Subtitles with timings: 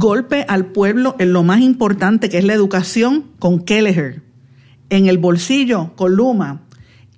[0.00, 4.22] Golpe al pueblo en lo más importante que es la educación con Kelleher.
[4.90, 6.67] En el bolsillo con Luma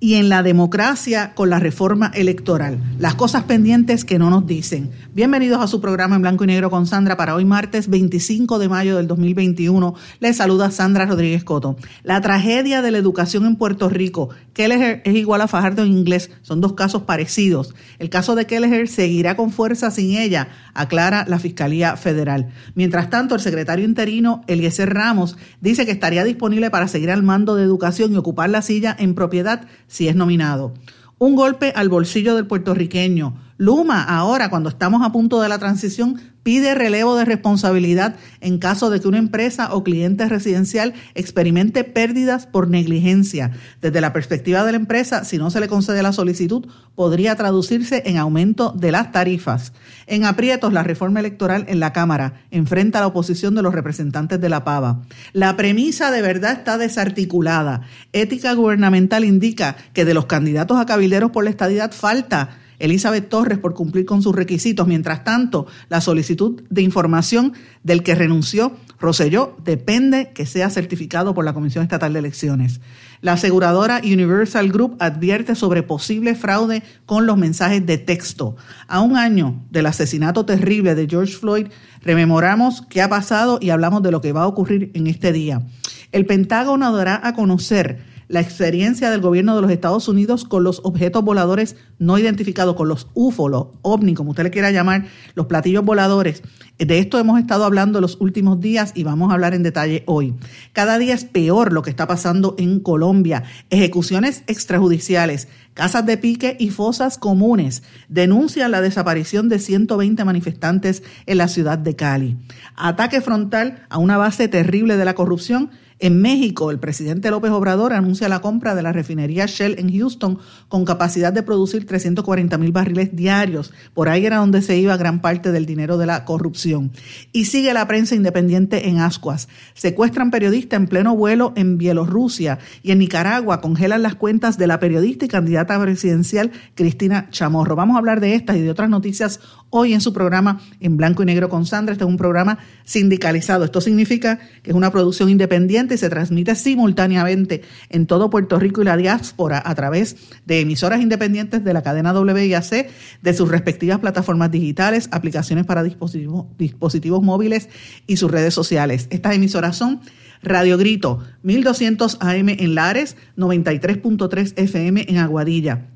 [0.03, 2.79] y en la democracia con la reforma electoral.
[2.97, 4.89] Las cosas pendientes que no nos dicen.
[5.13, 8.67] Bienvenidos a su programa en blanco y negro con Sandra para hoy martes 25 de
[8.67, 9.93] mayo del 2021.
[10.19, 11.75] Les saluda Sandra Rodríguez Coto.
[12.01, 14.29] La tragedia de la educación en Puerto Rico.
[14.53, 16.31] Kelleher es igual a Fajardo en inglés.
[16.41, 17.75] Son dos casos parecidos.
[17.99, 22.49] El caso de Kelleher seguirá con fuerza sin ella, aclara la Fiscalía Federal.
[22.73, 27.55] Mientras tanto, el secretario interino Eliezer Ramos dice que estaría disponible para seguir al mando
[27.55, 30.73] de educación y ocupar la silla en propiedad si es nominado.
[31.17, 33.35] Un golpe al bolsillo del puertorriqueño.
[33.61, 38.89] Luma, ahora, cuando estamos a punto de la transición, pide relevo de responsabilidad en caso
[38.89, 43.51] de que una empresa o cliente residencial experimente pérdidas por negligencia.
[43.79, 48.01] Desde la perspectiva de la empresa, si no se le concede la solicitud, podría traducirse
[48.07, 49.73] en aumento de las tarifas.
[50.07, 54.41] En aprietos, la reforma electoral en la Cámara enfrenta a la oposición de los representantes
[54.41, 55.03] de la PAVA.
[55.33, 57.81] La premisa de verdad está desarticulada.
[58.11, 63.59] Ética gubernamental indica que de los candidatos a cabilderos por la estadidad falta Elizabeth Torres
[63.59, 64.87] por cumplir con sus requisitos.
[64.87, 67.53] Mientras tanto, la solicitud de información
[67.83, 72.81] del que renunció Roselló depende que sea certificado por la Comisión Estatal de Elecciones.
[73.21, 78.55] La aseguradora Universal Group advierte sobre posible fraude con los mensajes de texto.
[78.87, 81.67] A un año del asesinato terrible de George Floyd,
[82.03, 85.63] rememoramos qué ha pasado y hablamos de lo que va a ocurrir en este día.
[86.11, 90.79] El Pentágono dará a conocer la experiencia del gobierno de los Estados Unidos con los
[90.85, 95.05] objetos voladores no identificados, con los UFO, los ovni, como usted le quiera llamar,
[95.35, 96.41] los platillos voladores.
[96.79, 100.33] De esto hemos estado hablando los últimos días y vamos a hablar en detalle hoy.
[100.71, 103.43] Cada día es peor lo que está pasando en Colombia.
[103.69, 111.37] Ejecuciones extrajudiciales, casas de pique y fosas comunes denuncian la desaparición de 120 manifestantes en
[111.37, 112.37] la ciudad de Cali.
[112.77, 115.69] Ataque frontal a una base terrible de la corrupción
[116.01, 120.39] en México, el presidente López Obrador anuncia la compra de la refinería Shell en Houston
[120.67, 123.71] con capacidad de producir 340 mil barriles diarios.
[123.93, 126.91] Por ahí era donde se iba gran parte del dinero de la corrupción.
[127.31, 129.47] Y sigue la prensa independiente en Ascuas.
[129.75, 134.79] Secuestran periodista en pleno vuelo en Bielorrusia y en Nicaragua congelan las cuentas de la
[134.79, 137.75] periodista y candidata presidencial Cristina Chamorro.
[137.75, 139.39] Vamos a hablar de estas y de otras noticias
[139.71, 141.93] hoy en su programa en blanco y negro con Sandra.
[141.93, 143.65] Este es un programa sindicalizado.
[143.65, 148.81] Esto significa que es una producción independiente y se transmite simultáneamente en todo Puerto Rico
[148.81, 150.15] y la diáspora a través
[150.45, 152.89] de emisoras independientes de la cadena WIAC,
[153.21, 157.69] de sus respectivas plataformas digitales, aplicaciones para dispositivos, dispositivos móviles
[158.05, 159.07] y sus redes sociales.
[159.09, 160.01] Estas emisoras son
[160.43, 165.90] Radio Grito, 1200 AM en Lares, 93.3 FM en Aguadilla.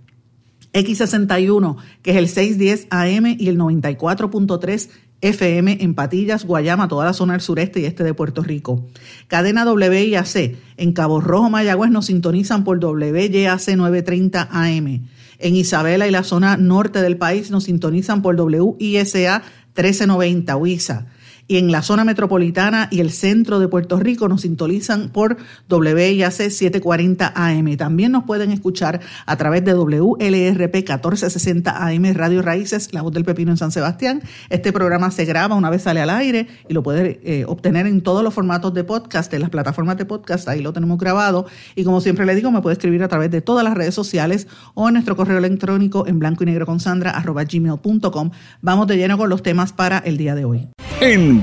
[0.76, 4.90] X61, que es el 610 AM y el 94.3
[5.22, 8.86] FM en Patillas, Guayama, toda la zona del sureste y este de Puerto Rico.
[9.28, 15.08] Cadena WIAC en Cabo Rojo, Mayagüez nos sintonizan por WYAC 930 AM.
[15.40, 19.42] En Isabela y la zona norte del país nos sintonizan por WISA
[19.74, 21.08] 1390 WISA
[21.48, 25.38] y en la zona metropolitana y el centro de Puerto Rico nos sintonizan por
[25.70, 27.78] WIAC 740 AM.
[27.78, 33.26] También nos pueden escuchar a través de WLRP 1460 AM Radio Raíces, La Voz del
[33.26, 34.22] Pepino en San Sebastián.
[34.50, 38.02] Este programa se graba una vez sale al aire y lo puede eh, obtener en
[38.02, 41.46] todos los formatos de podcast, en las plataformas de podcast, ahí lo tenemos grabado.
[41.76, 44.48] Y como siempre le digo, me puede escribir a través de todas las redes sociales
[44.74, 48.32] o en nuestro correo electrónico en blanco y negro con Sandra arroba gmail.com.
[48.62, 50.68] Vamos de lleno con los temas para el día de hoy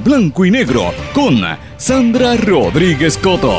[0.00, 1.40] blanco y negro con
[1.76, 3.52] Sandra Rodríguez Coto.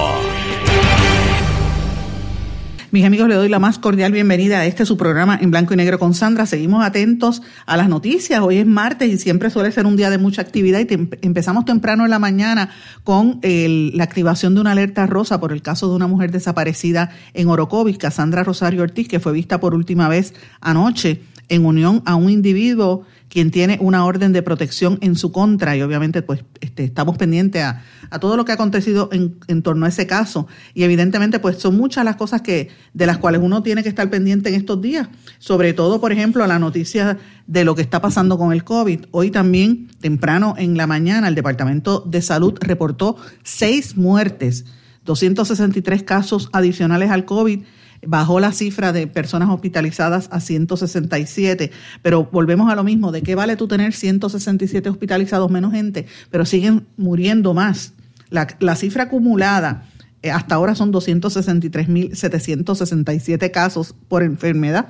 [2.91, 5.77] Mis amigos, le doy la más cordial bienvenida a este su programa en blanco y
[5.77, 6.45] negro con Sandra.
[6.45, 8.39] Seguimos atentos a las noticias.
[8.41, 12.03] Hoy es martes y siempre suele ser un día de mucha actividad y empezamos temprano
[12.03, 12.69] en la mañana
[13.03, 17.47] con la activación de una alerta rosa por el caso de una mujer desaparecida en
[17.47, 22.29] Orocovis, Sandra Rosario Ortiz, que fue vista por última vez anoche en unión a un
[22.29, 25.75] individuo quien tiene una orden de protección en su contra.
[25.75, 27.81] Y obviamente pues este, estamos pendientes a,
[28.19, 30.45] todo lo que ha acontecido en, en, torno a ese caso.
[30.75, 34.07] Y evidentemente pues son muchas las cosas que de las cuales uno tiene que estar
[34.11, 35.07] pendiente en estos días,
[35.39, 39.05] sobre todo por ejemplo la noticia de lo que está pasando con el COVID.
[39.09, 44.65] Hoy también temprano en la mañana el Departamento de Salud reportó seis muertes,
[45.05, 47.63] 263 casos adicionales al COVID
[48.07, 51.71] bajó la cifra de personas hospitalizadas a 167,
[52.01, 56.45] pero volvemos a lo mismo, ¿de qué vale tú tener 167 hospitalizados menos gente, pero
[56.45, 57.93] siguen muriendo más?
[58.29, 59.85] La, la cifra acumulada
[60.23, 64.87] eh, hasta ahora son 263.767 casos por enfermedad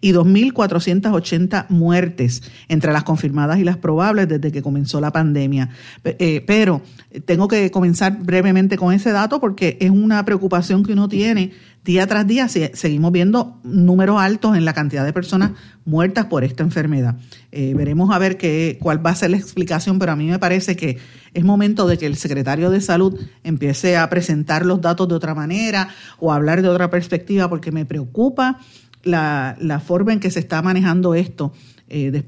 [0.00, 5.70] y 2.480 muertes entre las confirmadas y las probables desde que comenzó la pandemia.
[6.04, 6.82] Eh, pero
[7.24, 11.52] tengo que comenzar brevemente con ese dato porque es una preocupación que uno tiene
[11.86, 12.48] día tras día.
[12.48, 15.52] Seguimos viendo números altos en la cantidad de personas
[15.84, 17.16] muertas por esta enfermedad.
[17.52, 20.38] Eh, veremos a ver qué, cuál va a ser la explicación, pero a mí me
[20.38, 20.98] parece que
[21.32, 25.34] es momento de que el secretario de salud empiece a presentar los datos de otra
[25.34, 25.88] manera
[26.18, 28.58] o a hablar de otra perspectiva porque me preocupa
[29.06, 31.52] la, la forma en que se está manejando esto.
[31.88, 32.24] Eh,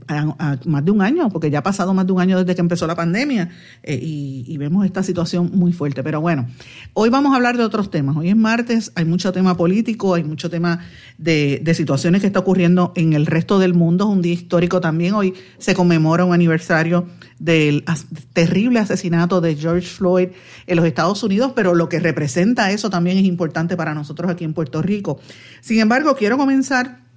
[0.67, 2.87] más de un año, porque ya ha pasado más de un año desde que empezó
[2.87, 3.51] la pandemia
[3.83, 6.05] eh, y, vemos esta situación muy fuerte.
[6.05, 6.47] Pero bueno,
[6.95, 8.17] hoy vamos a hablar de otros temas.
[8.17, 10.85] Hoy es martes, hay mucho tema político, hay mucho tema
[11.17, 14.05] de, de situaciones que está ocurriendo en el resto del mundo.
[14.05, 15.15] Es un día histórico también.
[15.15, 17.09] Hoy se conmemora un aniversario
[17.41, 17.85] del
[18.33, 20.29] terrible asesinato de George Floyd
[20.69, 24.45] en los Estados Unidos, pero lo que representa eso también es importante para nosotros aquí
[24.45, 25.19] en Puerto Rico.
[25.63, 27.08] Sin embargo, quiero comenzar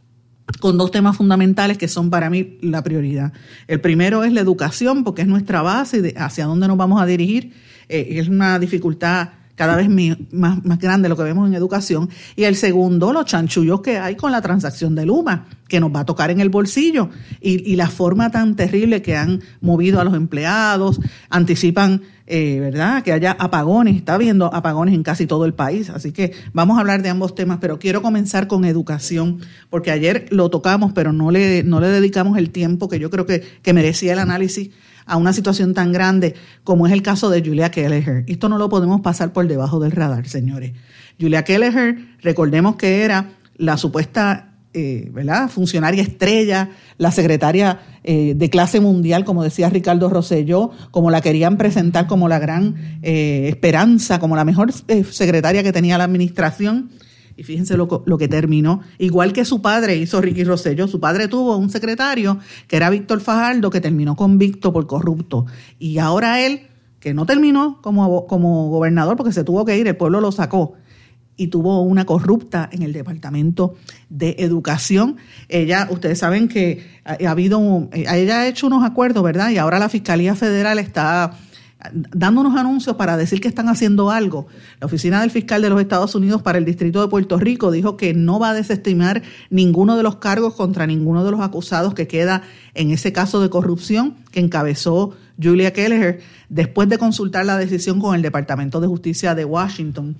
[0.60, 3.34] con dos temas fundamentales que son para mí la prioridad.
[3.68, 7.54] El primero es la educación, porque es nuestra base hacia dónde nos vamos a dirigir.
[7.90, 9.90] Eh, es una dificultad cada vez
[10.32, 12.10] más, más grande lo que vemos en educación.
[12.36, 16.02] Y el segundo, los chanchullos que hay con la transacción de Luma, que nos va
[16.02, 17.10] a tocar en el bolsillo.
[17.40, 21.00] Y, la forma tan terrible que han movido a los empleados,
[21.30, 23.96] anticipan, eh, ¿verdad?, que haya apagones.
[23.96, 25.90] Está habiendo apagones en casi todo el país.
[25.90, 29.40] Así que vamos a hablar de ambos temas, pero quiero comenzar con educación,
[29.70, 33.26] porque ayer lo tocamos, pero no le, no le dedicamos el tiempo que yo creo
[33.26, 34.72] que, que merecía el análisis
[35.06, 38.24] a una situación tan grande como es el caso de Julia Kelleher.
[38.28, 40.74] Esto no lo podemos pasar por debajo del radar, señores.
[41.20, 45.50] Julia Kelleher, recordemos que era la supuesta eh, ¿verdad?
[45.50, 51.58] funcionaria estrella, la secretaria eh, de clase mundial, como decía Ricardo Rosselló, como la querían
[51.58, 56.90] presentar como la gran eh, esperanza, como la mejor secretaria que tenía la administración.
[57.42, 58.82] Y fíjense lo, lo, que terminó.
[59.00, 63.20] Igual que su padre hizo Ricky Rosselló, su padre tuvo un secretario que era Víctor
[63.20, 65.48] Fajardo, que terminó convicto por corrupto.
[65.80, 66.68] Y ahora él,
[67.00, 70.76] que no terminó como, como gobernador porque se tuvo que ir, el pueblo lo sacó
[71.36, 73.74] y tuvo una corrupta en el Departamento
[74.12, 75.18] de Educación.
[75.50, 79.50] Ella, ustedes saben que ha, habido, ella ha hecho unos acuerdos, ¿verdad?
[79.50, 81.40] Y ahora la Fiscalía Federal está
[81.92, 84.48] dando unos anuncios para decir que están haciendo algo.
[84.80, 87.98] La Oficina del Fiscal de los Estados Unidos para el Distrito de Puerto Rico dijo
[87.98, 92.08] que no va a desestimar ninguno de los cargos contra ninguno de los acusados que
[92.08, 92.44] queda
[92.74, 98.16] en ese caso de corrupción que encabezó Julia Kelleher después de consultar la decisión con
[98.16, 100.16] el Departamento de Justicia de Washington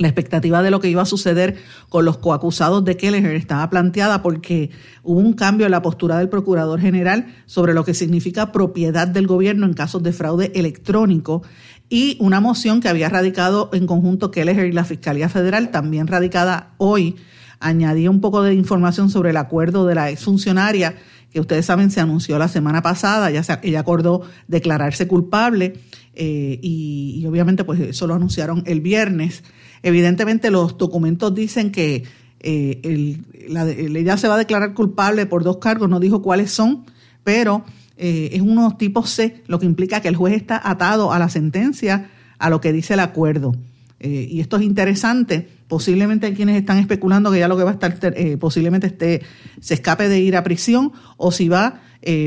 [0.00, 1.56] la expectativa de lo que iba a suceder
[1.90, 4.70] con los coacusados de Kelleher estaba planteada porque
[5.02, 9.26] hubo un cambio en la postura del Procurador General sobre lo que significa propiedad del
[9.26, 11.42] gobierno en casos de fraude electrónico
[11.90, 16.72] y una moción que había radicado en conjunto Kelleher y la Fiscalía Federal, también radicada
[16.78, 17.16] hoy,
[17.58, 20.94] añadía un poco de información sobre el acuerdo de la exfuncionaria
[21.30, 25.74] que ustedes saben se anunció la semana pasada, se, ella acordó declararse culpable
[26.14, 29.44] eh, y, y obviamente pues eso lo anunciaron el viernes.
[29.82, 32.04] Evidentemente los documentos dicen que
[32.40, 36.84] eh, ella se va a declarar culpable por dos cargos, no dijo cuáles son,
[37.24, 37.64] pero
[37.96, 41.28] eh, es unos tipos C, lo que implica que el juez está atado a la
[41.28, 43.54] sentencia, a lo que dice el acuerdo.
[43.98, 45.48] Eh, y esto es interesante.
[45.68, 47.94] Posiblemente hay quienes están especulando que ya lo que va a estar,
[48.38, 49.22] posiblemente esté,
[49.60, 51.82] se escape de ir a prisión, o si va,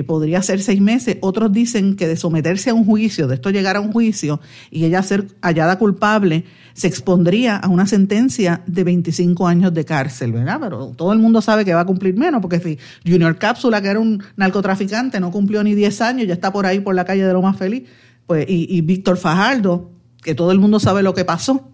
[0.05, 1.17] podría ser seis meses.
[1.21, 4.39] Otros dicen que de someterse a un juicio, de esto llegar a un juicio
[4.69, 10.31] y ella ser hallada culpable, se expondría a una sentencia de 25 años de cárcel,
[10.31, 10.59] ¿verdad?
[10.59, 12.77] Pero todo el mundo sabe que va a cumplir menos, porque si
[13.09, 16.79] Junior Cápsula, que era un narcotraficante, no cumplió ni 10 años, ya está por ahí
[16.79, 17.83] por la calle de lo más feliz,
[18.25, 21.69] pues, y, Víctor Fajardo, que todo el mundo sabe lo que pasó,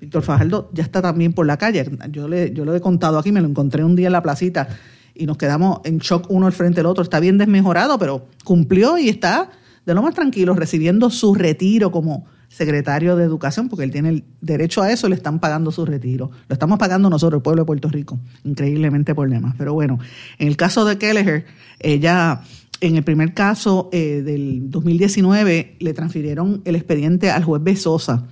[0.00, 1.88] Víctor Fajardo ya está también por la calle.
[2.10, 4.68] Yo, le, yo lo he contado aquí, me lo encontré un día en la placita
[5.22, 7.04] y nos quedamos en shock uno al frente del otro.
[7.04, 9.50] Está bien desmejorado, pero cumplió y está
[9.86, 14.24] de lo más tranquilo, recibiendo su retiro como secretario de Educación, porque él tiene el
[14.40, 16.32] derecho a eso, le están pagando su retiro.
[16.48, 19.54] Lo estamos pagando nosotros, el pueblo de Puerto Rico, increíblemente por demás.
[19.56, 20.00] Pero bueno,
[20.38, 21.46] en el caso de Kelleher,
[21.78, 22.42] ella
[22.80, 28.26] en el primer caso eh, del 2019 le transfirieron el expediente al juez Besosa,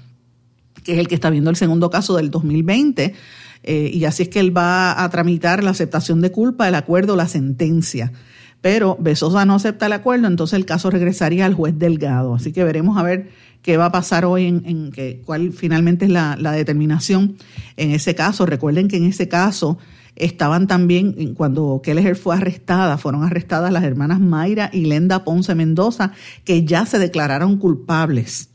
[0.82, 3.14] que es el que está viendo el segundo caso del 2020,
[3.62, 7.16] eh, y así es que él va a tramitar la aceptación de culpa, el acuerdo,
[7.16, 8.12] la sentencia.
[8.60, 12.34] Pero Besosa no acepta el acuerdo, entonces el caso regresaría al juez Delgado.
[12.34, 13.30] Así que veremos a ver
[13.62, 17.36] qué va a pasar hoy en, que, cuál finalmente es la, la determinación
[17.76, 18.44] en ese caso.
[18.44, 19.78] Recuerden que en ese caso
[20.16, 26.12] estaban también, cuando Kelleher fue arrestada, fueron arrestadas las hermanas Mayra y Lenda Ponce Mendoza,
[26.44, 28.49] que ya se declararon culpables.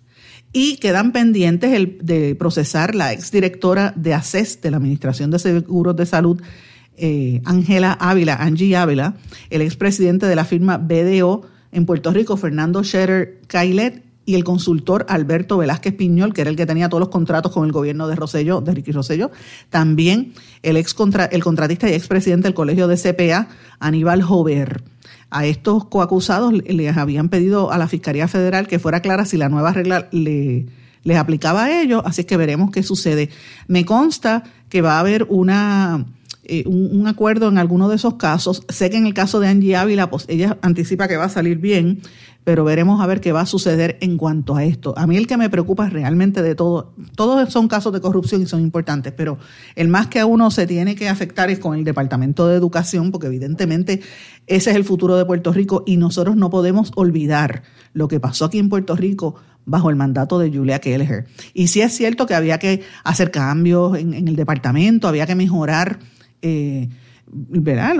[0.57, 5.97] Y quedan pendientes el, de procesar la exdirectora de ACES, de la Administración de Seguros
[5.97, 6.41] de Salud,
[6.95, 9.15] eh, Ángela Ávila, Angie Ávila,
[9.49, 11.41] el expresidente de la firma BDO
[11.73, 16.55] en Puerto Rico, Fernando Scherer Cailet, y el consultor Alberto Velázquez Piñol, que era el
[16.55, 19.31] que tenía todos los contratos con el gobierno de Rosselló, de Ricky Rosselló,
[19.69, 20.95] también el ex
[21.31, 24.94] el contratista y expresidente del colegio de CPA, Aníbal Jover.
[25.29, 29.49] A estos coacusados les habían pedido a la Fiscalía Federal que fuera clara si la
[29.49, 30.67] nueva regla le,
[31.03, 33.29] les aplicaba a ellos, así que veremos qué sucede.
[33.67, 36.05] Me consta que va a haber una
[36.47, 38.63] eh, un, acuerdo en alguno de esos casos.
[38.69, 41.57] Sé que en el caso de Angie Ávila, pues ella anticipa que va a salir
[41.57, 42.01] bien,
[42.45, 44.93] pero veremos a ver qué va a suceder en cuanto a esto.
[44.97, 48.45] A mí el que me preocupa realmente de todo, todos son casos de corrupción y
[48.45, 49.39] son importantes, pero
[49.75, 53.11] el más que a uno se tiene que afectar es con el Departamento de Educación,
[53.11, 54.01] porque evidentemente
[54.45, 58.45] ese es el futuro de Puerto Rico y nosotros no podemos olvidar lo que pasó
[58.45, 59.35] aquí en Puerto Rico
[59.65, 61.25] bajo el mandato de Julia Kelleher.
[61.55, 65.33] Y sí es cierto que había que hacer cambios en, en el departamento, había que
[65.33, 65.97] mejorar
[66.43, 66.89] eh,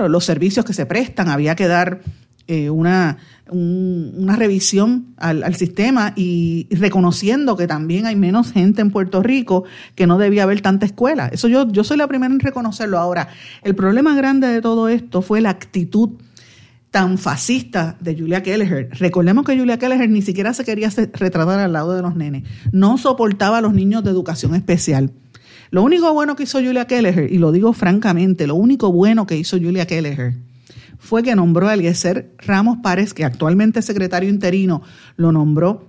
[0.08, 2.02] los servicios que se prestan, había que dar
[2.48, 3.18] eh, una,
[3.50, 10.06] una revisión al, sistema y, reconociendo que también hay menos gente en Puerto Rico, que
[10.06, 11.28] no debía haber tanta escuela.
[11.28, 12.98] Eso yo, yo soy la primera en reconocerlo.
[12.98, 13.28] Ahora,
[13.62, 16.10] el problema grande de todo esto fue la actitud
[16.92, 18.90] tan fascista de Julia Kelleher.
[18.92, 22.44] Recordemos que Julia Kelleher ni siquiera se quería retratar al lado de los nenes.
[22.72, 25.10] No soportaba a los niños de educación especial.
[25.70, 29.36] Lo único bueno que hizo Julia Kelleher, y lo digo francamente, lo único bueno que
[29.36, 30.34] hizo Julia Kelleher
[30.98, 34.82] fue que nombró a Eliezer Ramos Párez, que actualmente es secretario interino,
[35.16, 35.88] lo nombró,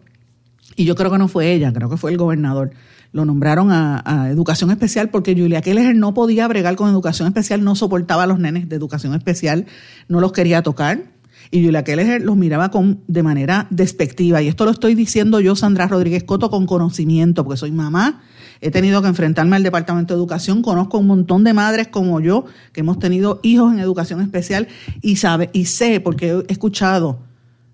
[0.75, 2.71] y yo creo que no fue ella, creo que fue el gobernador,
[3.11, 7.75] lo nombraron a, educación especial porque Julia Kelleher no podía bregar con educación especial, no
[7.75, 9.65] soportaba a los nenes de educación especial,
[10.07, 11.01] no los quería tocar.
[11.49, 14.41] Y Julia Kelleher los miraba con, de manera despectiva.
[14.41, 18.21] Y esto lo estoy diciendo yo, Sandra Rodríguez Coto, con conocimiento, porque soy mamá
[18.61, 22.45] he tenido que enfrentarme al Departamento de Educación, conozco un montón de madres como yo
[22.73, 24.67] que hemos tenido hijos en educación especial
[25.01, 27.19] y sabe y sé porque he escuchado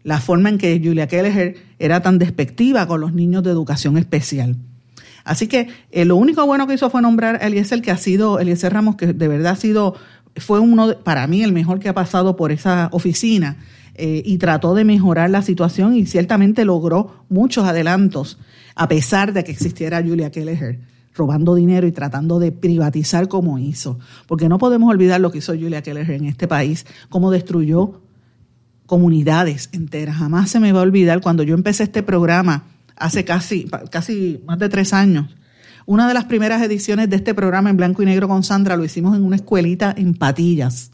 [0.04, 4.58] la forma en que Julia Kelleher era tan despectiva con los niños de educación especial.
[5.24, 8.40] Así que eh, lo único bueno que hizo fue nombrar a Eliezer, que ha sido,
[8.40, 9.96] Eliezer Ramos, que de verdad ha sido,
[10.36, 13.58] fue uno, para mí, el mejor que ha pasado por esa oficina
[13.96, 18.40] eh, y trató de mejorar la situación y ciertamente logró muchos adelantos
[18.76, 20.80] a pesar de que existiera Julia Kelleher
[21.16, 24.00] robando dinero y tratando de privatizar como hizo.
[24.28, 28.02] Porque no podemos olvidar lo que hizo Julia Kelleher en este país, cómo destruyó
[28.86, 30.18] comunidades enteras.
[30.18, 32.64] Jamás se me va a olvidar cuando yo empecé este programa
[32.96, 35.28] hace casi, casi más de tres años.
[35.86, 38.86] Una de las primeras ediciones de este programa en blanco y negro con Sandra lo
[38.86, 40.92] hicimos en una escuelita en Patillas.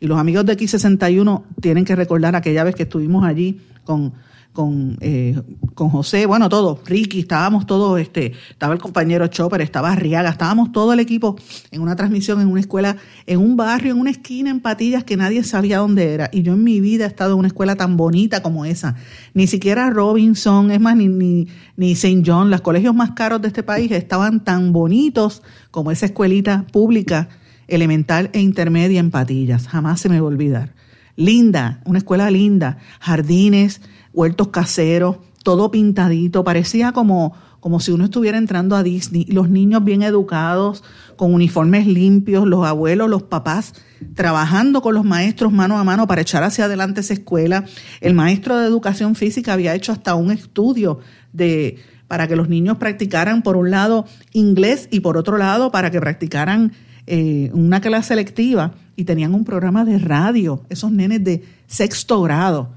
[0.00, 4.12] Y los amigos de X61 tienen que recordar aquella vez que estuvimos allí con
[4.54, 5.36] con, eh,
[5.74, 10.70] con José, bueno, todos, Ricky, estábamos todos, este, estaba el compañero Chopper, estaba Arriaga, estábamos
[10.70, 11.36] todo el equipo
[11.72, 12.96] en una transmisión en una escuela,
[13.26, 16.30] en un barrio, en una esquina en Patillas que nadie sabía dónde era.
[16.32, 18.94] Y yo en mi vida he estado en una escuela tan bonita como esa.
[19.34, 22.22] Ni siquiera Robinson, es más, ni, ni, ni St.
[22.24, 27.28] John, los colegios más caros de este país estaban tan bonitos como esa escuelita pública,
[27.68, 29.68] elemental e intermedia en Patillas.
[29.68, 30.74] Jamás se me va a olvidar.
[31.16, 33.80] Linda, una escuela linda, jardines,
[34.12, 39.84] huertos caseros, todo pintadito, parecía como, como si uno estuviera entrando a Disney, los niños
[39.84, 40.82] bien educados,
[41.16, 43.74] con uniformes limpios, los abuelos, los papás
[44.14, 47.64] trabajando con los maestros mano a mano para echar hacia adelante esa escuela.
[48.00, 50.98] El maestro de educación física había hecho hasta un estudio
[51.32, 51.78] de
[52.08, 56.00] para que los niños practicaran por un lado inglés y por otro lado para que
[56.00, 56.72] practicaran
[57.06, 62.70] eh, una clase selectiva y tenían un programa de radio, esos nenes de sexto grado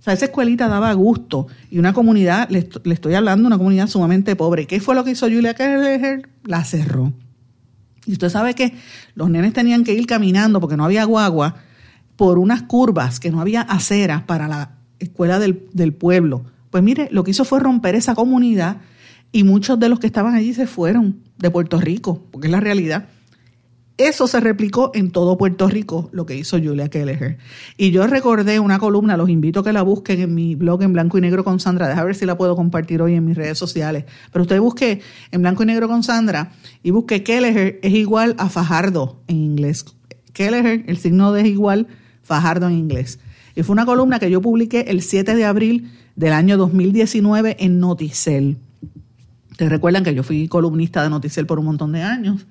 [0.00, 4.36] o sea, esa escuelita daba gusto y una comunidad, le, estoy hablando, una comunidad sumamente
[4.36, 4.66] pobre.
[4.66, 6.28] ¿Qué fue lo que hizo Julia Kelleher?
[6.44, 7.10] La cerró.
[8.04, 8.74] Y usted sabe que
[9.14, 11.54] los nenes tenían que ir caminando porque no había guagua
[12.16, 16.44] por unas curvas, que no había aceras para la escuela del, del pueblo.
[16.68, 18.82] Pues mire, lo que hizo fue romper esa comunidad
[19.32, 22.60] y muchos de los que estaban allí se fueron de Puerto Rico, porque es la
[22.60, 23.08] realidad.
[23.96, 27.38] Eso se replicó en todo Puerto Rico, lo que hizo Julia Kelleher.
[27.76, 30.92] Y yo recordé una columna, los invito a que la busquen en mi blog en
[30.92, 33.56] blanco y negro con Sandra, déjame ver si la puedo compartir hoy en mis redes
[33.56, 34.04] sociales.
[34.32, 36.50] Pero usted busque en blanco y negro con Sandra
[36.82, 39.84] y busque Kelleher es igual a Fajardo en inglés.
[40.32, 41.86] Kelleher, el signo de es igual,
[42.24, 43.20] Fajardo en inglés.
[43.54, 47.78] Y fue una columna que yo publiqué el 7 de abril del año 2019 en
[47.78, 48.56] Noticel.
[49.56, 52.44] Te recuerdan que yo fui columnista de Noticel por un montón de años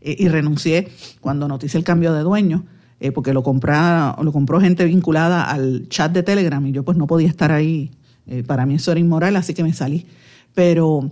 [0.00, 0.88] eh, y renuncié
[1.20, 2.66] cuando notice el cambio de dueño,
[3.00, 7.06] eh, porque lo, lo compró gente vinculada al chat de Telegram y yo pues no
[7.06, 7.90] podía estar ahí.
[8.26, 10.06] Eh, para mí eso era inmoral, así que me salí.
[10.54, 11.10] Pero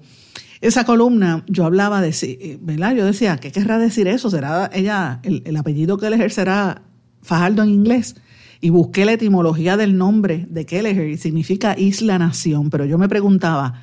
[0.61, 2.95] esa columna yo hablaba de, ¿verdad?
[2.95, 4.31] Yo decía, ¿qué querrá decir eso?
[4.31, 6.83] ¿Será ella, el, apellido que él ejercerá
[7.23, 8.17] Fajardo en inglés?
[8.61, 13.09] Y busqué la etimología del nombre de Kelleher y significa isla nación, pero yo me
[13.09, 13.83] preguntaba,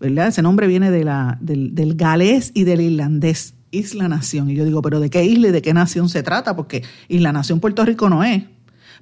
[0.00, 0.28] ¿verdad?
[0.28, 4.50] Ese nombre viene de la, del, del galés y del irlandés isla nación.
[4.50, 6.56] Y yo digo, pero ¿de qué isla y de qué nación se trata?
[6.56, 8.44] Porque isla nación Puerto Rico no es.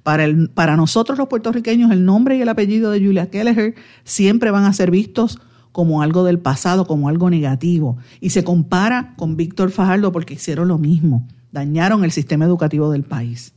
[0.03, 4.51] Para, el, para nosotros los puertorriqueños el nombre y el apellido de Julia Kelleher siempre
[4.51, 5.39] van a ser vistos
[5.71, 7.97] como algo del pasado, como algo negativo.
[8.21, 13.05] Y se compara con Víctor Fajardo porque hicieron lo mismo, dañaron el sistema educativo del
[13.05, 13.55] país.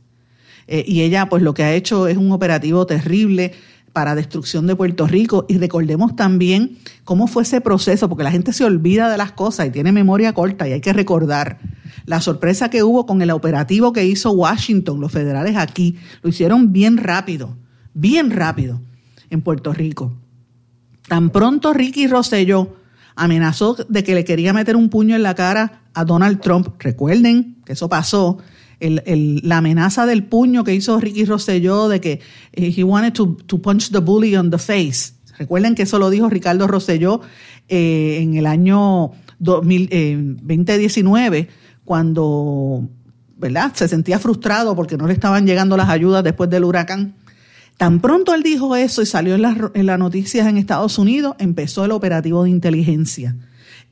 [0.68, 3.52] Eh, y ella pues lo que ha hecho es un operativo terrible
[3.96, 8.52] para destrucción de Puerto Rico y recordemos también cómo fue ese proceso, porque la gente
[8.52, 11.60] se olvida de las cosas y tiene memoria corta y hay que recordar
[12.04, 16.74] la sorpresa que hubo con el operativo que hizo Washington, los federales aquí, lo hicieron
[16.74, 17.56] bien rápido,
[17.94, 18.82] bien rápido
[19.30, 20.12] en Puerto Rico.
[21.08, 22.76] Tan pronto Ricky Rosselló
[23.14, 27.62] amenazó de que le quería meter un puño en la cara a Donald Trump, recuerden
[27.64, 28.36] que eso pasó,
[28.80, 32.20] el, la amenaza del puño que hizo Ricky Rosselló de que
[32.52, 35.14] eh, he wanted to, punch the bully on the face.
[35.38, 37.20] Recuerden que eso lo dijo Ricardo Rosselló
[37.68, 41.48] eh, en el año 2019, eh,
[41.84, 42.88] cuando
[43.36, 43.72] ¿verdad?
[43.74, 47.14] se sentía frustrado porque no le estaban llegando las ayudas después del huracán.
[47.76, 51.36] Tan pronto él dijo eso y salió en las en las noticias en Estados Unidos,
[51.38, 53.36] empezó el operativo de inteligencia.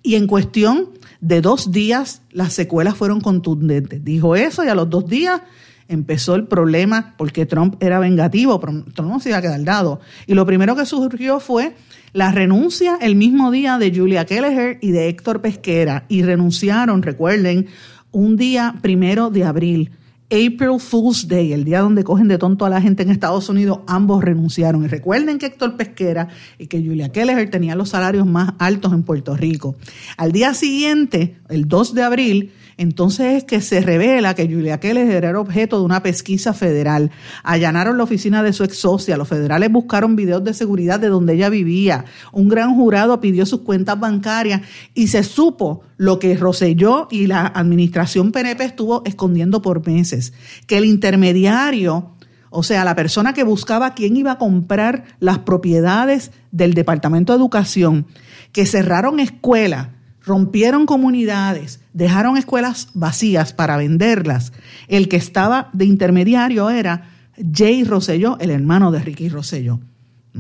[0.03, 0.91] Y en cuestión
[1.21, 4.05] de dos días las secuelas fueron contundentes.
[4.05, 5.41] Dijo eso y a los dos días
[5.89, 10.01] empezó el problema porque Trump era vengativo, Trump no se iba a quedar dado.
[10.27, 11.75] Y lo primero que surgió fue
[12.13, 16.05] la renuncia el mismo día de Julia Kelleher y de Héctor Pesquera.
[16.09, 17.67] Y renunciaron, recuerden,
[18.13, 19.91] un día primero de abril.
[20.31, 23.81] April Fool's Day, el día donde cogen de tonto a la gente en Estados Unidos,
[23.87, 24.85] ambos renunciaron.
[24.85, 29.03] Y recuerden que Héctor Pesquera y que Julia Keller tenían los salarios más altos en
[29.03, 29.77] Puerto Rico.
[30.17, 35.25] Al día siguiente, el 2 de abril, entonces es que se revela que Julia Keller
[35.25, 37.11] era objeto de una pesquisa federal.
[37.43, 39.17] Allanaron la oficina de su ex socia.
[39.17, 42.05] Los federales buscaron videos de seguridad de donde ella vivía.
[42.33, 47.47] Un gran jurado pidió sus cuentas bancarias y se supo lo que Roselló y la
[47.47, 50.33] administración PNP estuvo escondiendo por meses.
[50.67, 52.11] Que el intermediario,
[52.51, 57.39] o sea, la persona que buscaba quién iba a comprar las propiedades del Departamento de
[57.39, 58.07] Educación,
[58.53, 59.89] que cerraron escuelas
[60.25, 64.53] rompieron comunidades, dejaron escuelas vacías para venderlas.
[64.89, 67.11] El que estaba de intermediario era
[67.53, 69.81] Jay Rosselló, el hermano de Ricky Rosselló,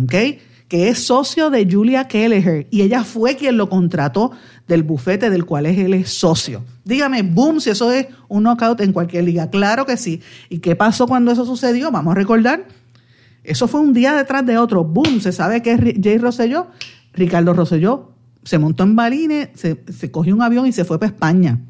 [0.03, 0.15] ¿ok?
[0.69, 4.33] que es socio de Julia Kelleher y ella fue quien lo contrató
[4.67, 6.65] del bufete del cual él es socio.
[6.85, 9.51] Dígame, boom, si eso es un knockout en cualquier liga.
[9.51, 10.21] Claro que sí.
[10.49, 11.91] ¿Y qué pasó cuando eso sucedió?
[11.91, 12.67] Vamos a recordar.
[13.43, 14.85] Eso fue un día detrás de otro.
[14.85, 16.69] Boom, se sabe que es Jay Rosselló.
[17.13, 18.14] Ricardo Rosselló
[18.45, 21.61] se montó en balines, se, cogió un avión y se fue para España.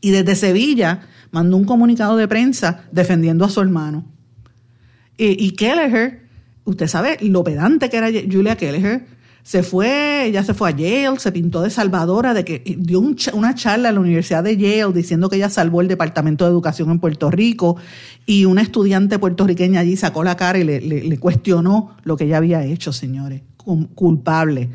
[0.00, 4.04] Y desde Sevilla mandó un comunicado de prensa defendiendo a su hermano.
[5.16, 6.28] Y, Kelleher,
[6.64, 9.04] usted sabe lo pedante que era Julia Kelleher,
[9.42, 13.00] se fue, ella se fue a Yale, se pintó de salvadora, de que dio
[13.32, 16.90] una charla en la Universidad de Yale diciendo que ella salvó el Departamento de Educación
[16.90, 17.76] en Puerto Rico
[18.26, 22.36] y una estudiante puertorriqueña allí sacó la cara y le, le cuestionó lo que ella
[22.36, 24.68] había hecho, señores, culpable.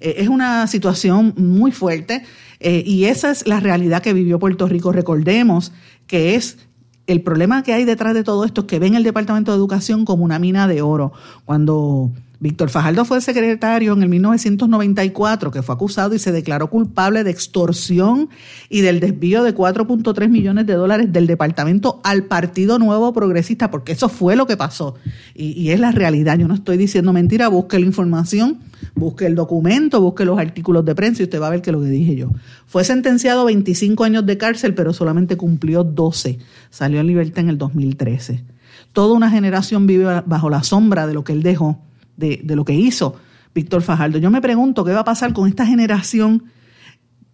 [0.00, 2.24] Eh, es una situación muy fuerte
[2.58, 4.92] eh, y esa es la realidad que vivió Puerto Rico.
[4.92, 5.72] Recordemos
[6.06, 6.58] que es
[7.06, 10.04] el problema que hay detrás de todo esto es que ven el Departamento de Educación
[10.04, 11.12] como una mina de oro.
[11.44, 17.22] Cuando Víctor Fajardo fue secretario en el 1994, que fue acusado y se declaró culpable
[17.22, 18.30] de extorsión
[18.70, 23.92] y del desvío de 4.3 millones de dólares del departamento al Partido Nuevo Progresista, porque
[23.92, 24.94] eso fue lo que pasó.
[25.34, 26.38] Y, es la realidad.
[26.38, 28.58] Yo no estoy diciendo mentira, busque la información,
[28.94, 31.80] busque el documento, busque los artículos de prensa y usted va a ver que lo
[31.80, 32.30] que dije yo.
[32.66, 36.38] Fue sentenciado a 25 años de cárcel, pero solamente cumplió 12.
[36.70, 38.44] Salió en libertad en el 2013.
[38.92, 41.80] Toda una generación vive bajo la sombra de lo que él dejó
[42.20, 43.16] de, lo que hizo,
[43.54, 44.18] Víctor Fajardo.
[44.18, 46.44] Yo me pregunto qué va a pasar con esta generación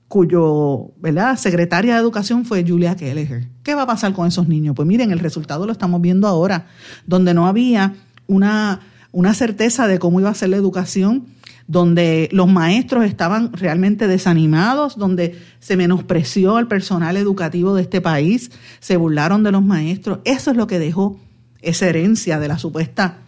[0.08, 1.36] cuyo ¿verdad?
[1.36, 3.48] secretaria de educación fue Julia Kelleher.
[3.64, 4.74] ¿Qué va a pasar con esos niños?
[4.76, 6.66] Pues miren, el resultado lo estamos viendo ahora,
[7.06, 7.94] donde no había
[8.28, 11.26] una, una certeza de cómo iba a ser la educación,
[11.68, 18.50] donde los maestros estaban realmente desanimados, donde se menospreció al personal educativo de este país,
[18.80, 20.20] se burlaron de los maestros.
[20.24, 21.18] Eso es lo que dejó
[21.62, 23.18] esa herencia de la supuesta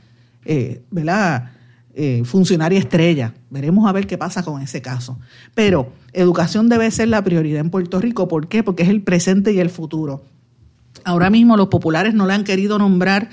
[0.44, 0.82] eh.
[2.00, 3.34] Eh, funcionaria estrella.
[3.50, 5.18] Veremos a ver qué pasa con ese caso.
[5.56, 8.28] Pero educación debe ser la prioridad en Puerto Rico.
[8.28, 8.62] ¿Por qué?
[8.62, 10.22] Porque es el presente y el futuro.
[11.02, 13.30] Ahora mismo los populares no le han querido nombrar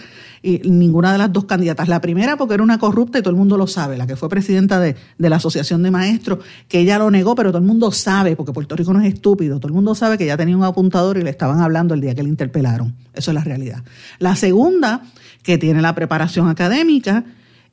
[0.64, 1.88] ninguna de las dos candidatas.
[1.88, 4.30] La primera porque era una corrupta y todo el mundo lo sabe, la que fue
[4.30, 7.92] presidenta de, de, la Asociación de Maestros, que ella lo negó, pero todo el mundo
[7.92, 10.64] sabe, porque Puerto Rico no es estúpido, todo el mundo sabe que ella tenía un
[10.64, 12.96] apuntador y le estaban hablando el día que le interpelaron.
[13.14, 13.84] Eso es la realidad.
[14.20, 15.04] La segunda,
[15.44, 17.26] que tiene la preparación académica,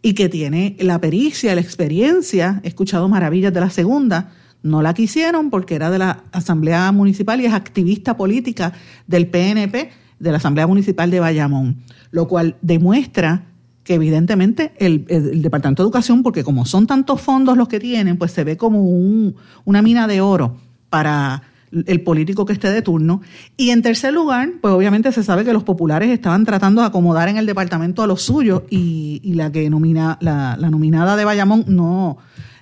[0.03, 4.33] y que tiene la pericia, la experiencia, he escuchado maravillas de la segunda,
[4.63, 8.73] no la quisieron porque era de la Asamblea Municipal y es activista política
[9.07, 11.83] del PNP de la Asamblea Municipal de Bayamón,
[12.13, 13.47] lo cual demuestra
[13.83, 15.05] que evidentemente el,
[15.43, 18.85] Departamento de Educación, porque como son tantos fondos los que tienen, pues se ve como
[18.85, 20.57] un, una mina de oro
[20.89, 23.23] para el político que esté de turno.
[23.57, 27.29] Y en tercer lugar, pues obviamente se sabe que los populares estaban tratando de acomodar
[27.29, 32.19] en el departamento a los suyos y, la que nomina, la, nominada de Bayamón no,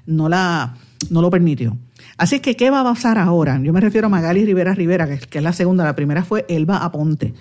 [0.07, 0.75] no, la,
[1.11, 1.77] no lo permitió.
[2.17, 3.61] Así que, ¿qué va a pasar ahora?
[3.63, 6.79] Yo me refiero a Magali Rivera Rivera, que, es la segunda, la primera fue Elba
[6.85, 7.35] Aponte.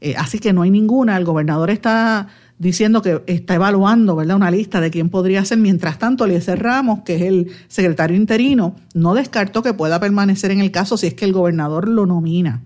[0.00, 2.28] Eh, así que no hay ninguna, el gobernador está
[2.58, 4.36] diciendo que está evaluando ¿verdad?
[4.36, 5.58] una lista de quién podría ser.
[5.58, 10.60] Mientras tanto, Eliezer Ramos, que es el secretario interino, no descartó que pueda permanecer en
[10.60, 12.62] el caso si es que el gobernador lo nomina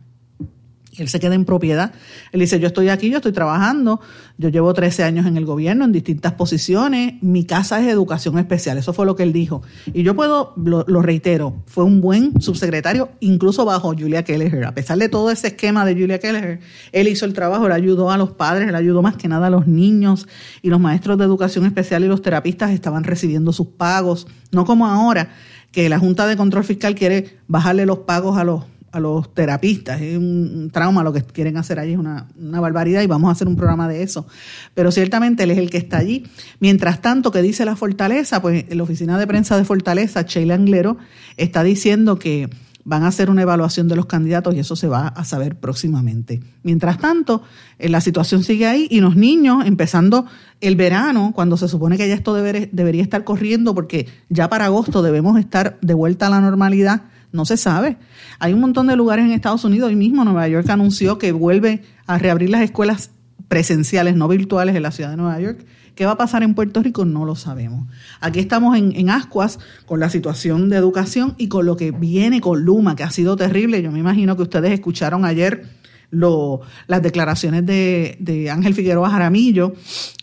[1.02, 1.92] él se queda en propiedad.
[2.32, 4.00] Él dice, yo estoy aquí, yo estoy trabajando,
[4.38, 8.78] yo llevo 13 años en el gobierno en distintas posiciones, mi casa es educación especial,
[8.78, 9.62] eso fue lo que él dijo.
[9.92, 14.64] Y yo puedo, lo, reitero, fue un buen subsecretario, incluso bajo Julia Kelleher.
[14.64, 16.60] A pesar de todo ese esquema de Julia Kelleher,
[16.92, 19.50] él hizo el trabajo, él ayudó a los padres, él ayudó más que nada a
[19.50, 20.28] los niños
[20.62, 24.86] y los maestros de educación especial y los terapistas estaban recibiendo sus pagos, no como
[24.86, 25.30] ahora
[25.72, 30.00] que la Junta de Control Fiscal quiere bajarle los pagos a los a los terapistas.
[30.00, 33.48] Es un trauma lo que quieren hacer allí, es una, barbaridad y vamos a hacer
[33.48, 34.26] un programa de eso.
[34.74, 36.24] Pero ciertamente él es el que está allí.
[36.58, 38.42] Mientras tanto, ¿qué dice la Fortaleza?
[38.42, 40.96] Pues la oficina de prensa de Fortaleza, Sheila Anglero,
[41.36, 42.50] está diciendo que
[42.84, 46.40] van a hacer una evaluación de los candidatos y eso se va a saber próximamente.
[46.62, 47.42] Mientras tanto,
[47.78, 50.26] eh, la situación sigue ahí y los niños, empezando
[50.60, 55.02] el verano, cuando se supone que ya esto debería estar corriendo, porque ya para agosto
[55.02, 57.96] debemos estar de vuelta a la normalidad, no se sabe.
[58.38, 61.82] Hay un montón de lugares en Estados Unidos, hoy mismo Nueva York anunció que vuelve
[62.06, 63.10] a reabrir las escuelas
[63.48, 65.64] presenciales, no virtuales en la ciudad de Nueva York.
[65.94, 67.04] ¿Qué va a pasar en Puerto Rico?
[67.04, 67.86] No lo sabemos.
[68.20, 72.40] Aquí estamos en, en, Ascuas con la situación de educación y con lo que viene
[72.40, 73.82] con Luma, que ha sido terrible.
[73.82, 75.79] Yo me imagino que ustedes escucharon ayer
[76.10, 79.74] lo, las declaraciones de, de, Ángel Figueroa Jaramillo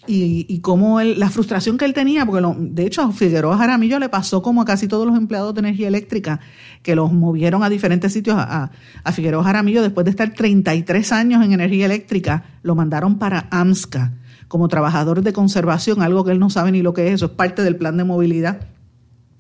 [0.06, 4.00] y, y cómo él, la frustración que él tenía, porque de hecho a Figueroa Jaramillo
[4.00, 6.40] le pasó como a casi todos los empleados de energía eléctrica,
[6.84, 8.36] que los movieron a diferentes sitios.
[8.38, 8.72] A,
[9.04, 14.14] a Figueroa Jaramillo, después de estar 33 años en energía eléctrica, lo mandaron para AMSCA
[14.48, 17.32] como trabajador de conservación, algo que él no sabe ni lo que es, eso es
[17.32, 18.62] parte del plan de movilidad.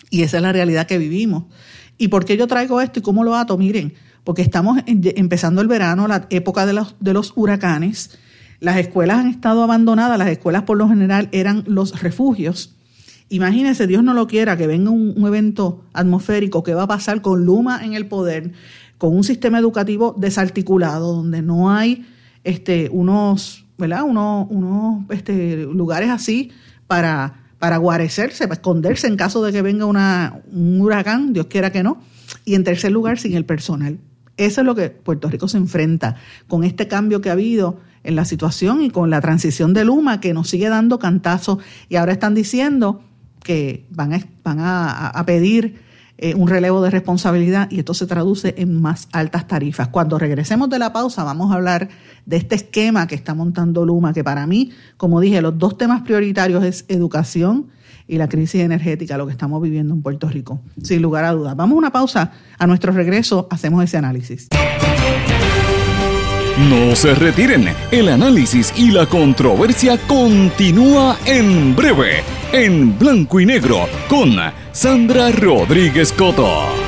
[0.10, 1.46] Y esa es la realidad que vivimos.
[1.98, 3.58] ¿Y por qué yo traigo esto y cómo lo ato?
[3.58, 3.94] Miren,
[4.28, 8.20] porque estamos empezando el verano, la época de los, de los huracanes.
[8.60, 12.76] Las escuelas han estado abandonadas, las escuelas por lo general eran los refugios.
[13.30, 17.46] Imagínense, Dios no lo quiera, que venga un, evento atmosférico que va a pasar con
[17.46, 18.52] Luma en el poder,
[18.98, 22.06] con un sistema educativo desarticulado, donde no hay
[22.44, 24.04] este, unos, ¿verdad?
[25.08, 26.52] este, lugares así
[26.86, 32.02] para, guarecerse, para esconderse en caso de que venga un huracán, Dios quiera que no.
[32.44, 34.00] Y en tercer lugar, sin el personal.
[34.38, 36.16] Eso es lo que Puerto Rico se enfrenta
[36.48, 40.22] con este cambio que ha habido en la situación y con la transición de Luma
[40.22, 41.58] que nos sigue dando cantazos
[41.90, 43.02] y ahora están diciendo
[43.44, 45.82] que van a, van a, pedir
[46.18, 49.88] eh, un relevo de responsabilidad y esto se traduce en más altas tarifas.
[49.90, 51.90] Cuando regresemos de la pausa vamos a hablar
[52.26, 56.02] de este esquema que está montando Luma, que para mí, como dije, los dos temas
[56.04, 57.68] prioritarios es educación
[58.08, 61.56] y la crisis energética, lo que estamos viviendo en Puerto Rico, sin lugar a dudas.
[61.56, 64.48] Vamos a una pausa, a nuestro regreso hacemos ese análisis.
[66.70, 73.88] No se retiren, el análisis y la controversia continúa en breve, en blanco y negro,
[74.10, 74.36] con
[74.72, 76.87] Sandra Rodríguez Coto.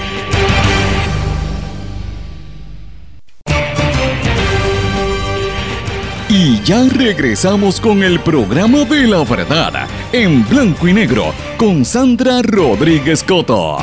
[6.65, 13.23] Ya regresamos con el programa de la verdad en blanco y negro con Sandra Rodríguez
[13.23, 13.77] Coto.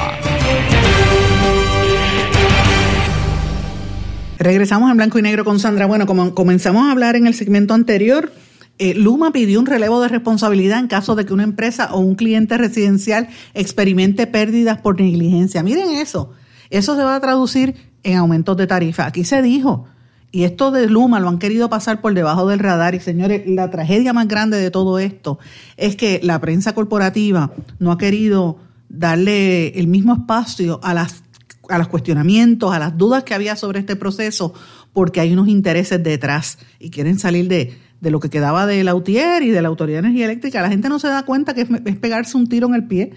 [4.39, 5.87] Regresamos en blanco y negro con Sandra.
[5.87, 8.33] Bueno, como comenzamos a hablar en el segmento anterior,
[8.79, 12.15] eh, Luma pidió un relevo de responsabilidad en caso de que una empresa o un
[12.15, 15.63] cliente residencial experimente pérdidas por negligencia.
[15.63, 16.33] Miren eso,
[16.71, 19.07] eso se va a traducir en aumentos de tarifa.
[19.07, 19.87] Aquí se dijo,
[20.33, 22.95] y esto de Luma lo han querido pasar por debajo del radar.
[22.95, 25.39] Y señores, la tragedia más grande de todo esto
[25.77, 28.59] es que la prensa corporativa no ha querido
[28.89, 31.23] darle el mismo espacio a las
[31.69, 34.55] a los cuestionamientos, a las dudas que había sobre este proceso,
[34.93, 38.95] porque hay unos intereses detrás y quieren salir de, de lo que quedaba de la
[38.95, 40.63] UTIER y de la Autoridad de Energía Eléctrica.
[40.63, 43.13] La gente no se da cuenta que es, pegarse un tiro en el pie,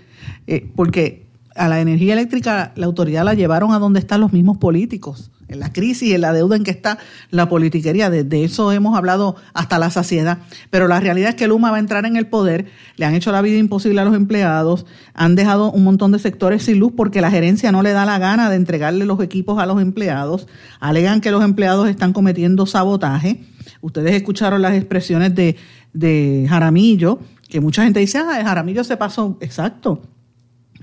[0.47, 4.57] eh, porque a la energía eléctrica la autoridad la llevaron a donde están los mismos
[4.57, 6.99] políticos, en la crisis, en la deuda en que está
[7.31, 8.09] la politiquería.
[8.09, 10.39] De, eso hemos hablado hasta la saciedad.
[10.69, 13.31] Pero la realidad es que Luma va a entrar en el poder, le han hecho
[13.31, 17.21] la vida imposible a los empleados, han dejado un montón de sectores sin luz porque
[17.21, 20.47] la gerencia no le da la gana de entregarle los equipos a los empleados,
[20.79, 23.43] alegan que los empleados están cometiendo sabotaje.
[23.81, 25.55] Ustedes escucharon las expresiones de,
[25.93, 30.01] de Jaramillo, que mucha gente dice, ah, Jaramillo se pasó, exacto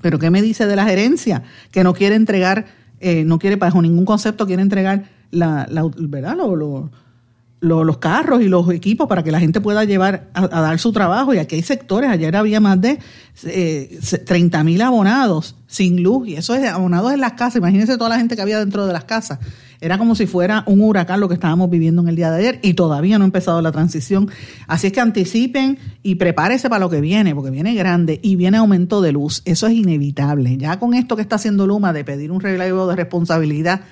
[0.06, 1.42] pero ¿qué me dice de la gerencia?
[1.70, 2.66] Que no quiere entregar,
[3.00, 6.36] eh, no quiere bajo ningún concepto, quiere entregar la, la ¿verdad?
[7.60, 11.34] los carros y los equipos para que la gente pueda llevar a, dar su trabajo.
[11.34, 12.98] Y aquí hay sectores, ayer había más de
[13.44, 17.56] eh, 30 mil abonados sin luz, y eso es abonados en las casas.
[17.56, 19.38] Imagínense toda la gente que había dentro de las casas.
[19.80, 22.60] Era como si fuera un huracán lo que estábamos viviendo en el día de ayer
[22.62, 24.30] y todavía no ha empezado la transición.
[24.66, 28.56] Así es que anticipen y prepárese para lo que viene, porque viene grande y viene
[28.56, 29.42] aumento de luz.
[29.44, 30.56] Eso es inevitable.
[30.56, 33.82] Ya con esto que está haciendo Luma de pedir un relevo de responsabilidad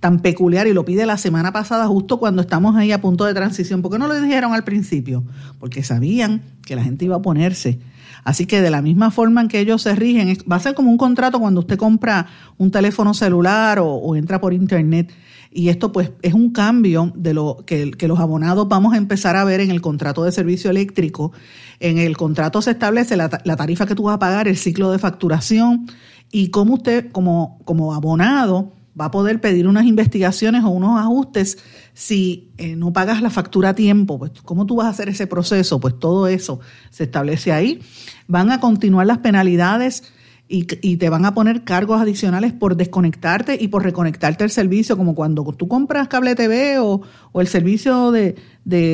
[0.00, 3.34] tan peculiar y lo pide la semana pasada justo cuando estamos ahí a punto de
[3.34, 3.82] transición.
[3.82, 5.24] ¿Por qué no lo dijeron al principio?
[5.58, 7.78] Porque sabían que la gente iba a ponerse.
[8.26, 10.90] Así que de la misma forma en que ellos se rigen, va a ser como
[10.90, 12.26] un contrato cuando usted compra
[12.58, 15.12] un teléfono celular o, entra por internet.
[15.56, 19.36] Y esto pues es un cambio de lo que, que, los abonados vamos a empezar
[19.36, 21.32] a ver en el contrato de servicio eléctrico.
[21.80, 24.92] En el contrato se establece la, la tarifa que tú vas a pagar, el ciclo
[24.92, 25.86] de facturación
[26.30, 31.56] y cómo usted como, como abonado va a poder pedir unas investigaciones o unos ajustes
[31.94, 34.18] si eh, no pagas la factura a tiempo.
[34.18, 35.80] Pues, ¿Cómo tú vas a hacer ese proceso?
[35.80, 37.80] Pues todo eso se establece ahí.
[38.28, 40.12] Van a continuar las penalidades
[40.48, 45.14] y, te van a poner cargos adicionales por desconectarte y por reconectarte el servicio, como
[45.14, 47.02] cuando tú compras cable TV o,
[47.34, 48.36] el servicio de,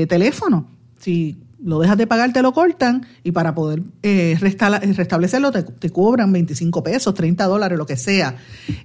[0.09, 0.67] teléfono.
[0.99, 6.33] Si lo dejas de pagar, te lo cortan y para poder eh, restablecerlo te, cobran
[6.33, 8.37] 25 pesos, 30 dólares, lo que sea.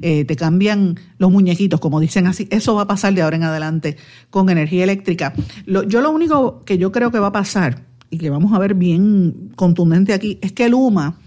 [0.01, 2.47] Eh, te cambian los muñequitos, como dicen así.
[2.51, 3.97] Eso va a pasar de ahora en adelante
[4.30, 5.34] con energía eléctrica.
[5.65, 8.73] yo lo único que yo creo que va a pasar y que vamos a ver
[8.73, 11.17] bien contundente aquí es que el UMA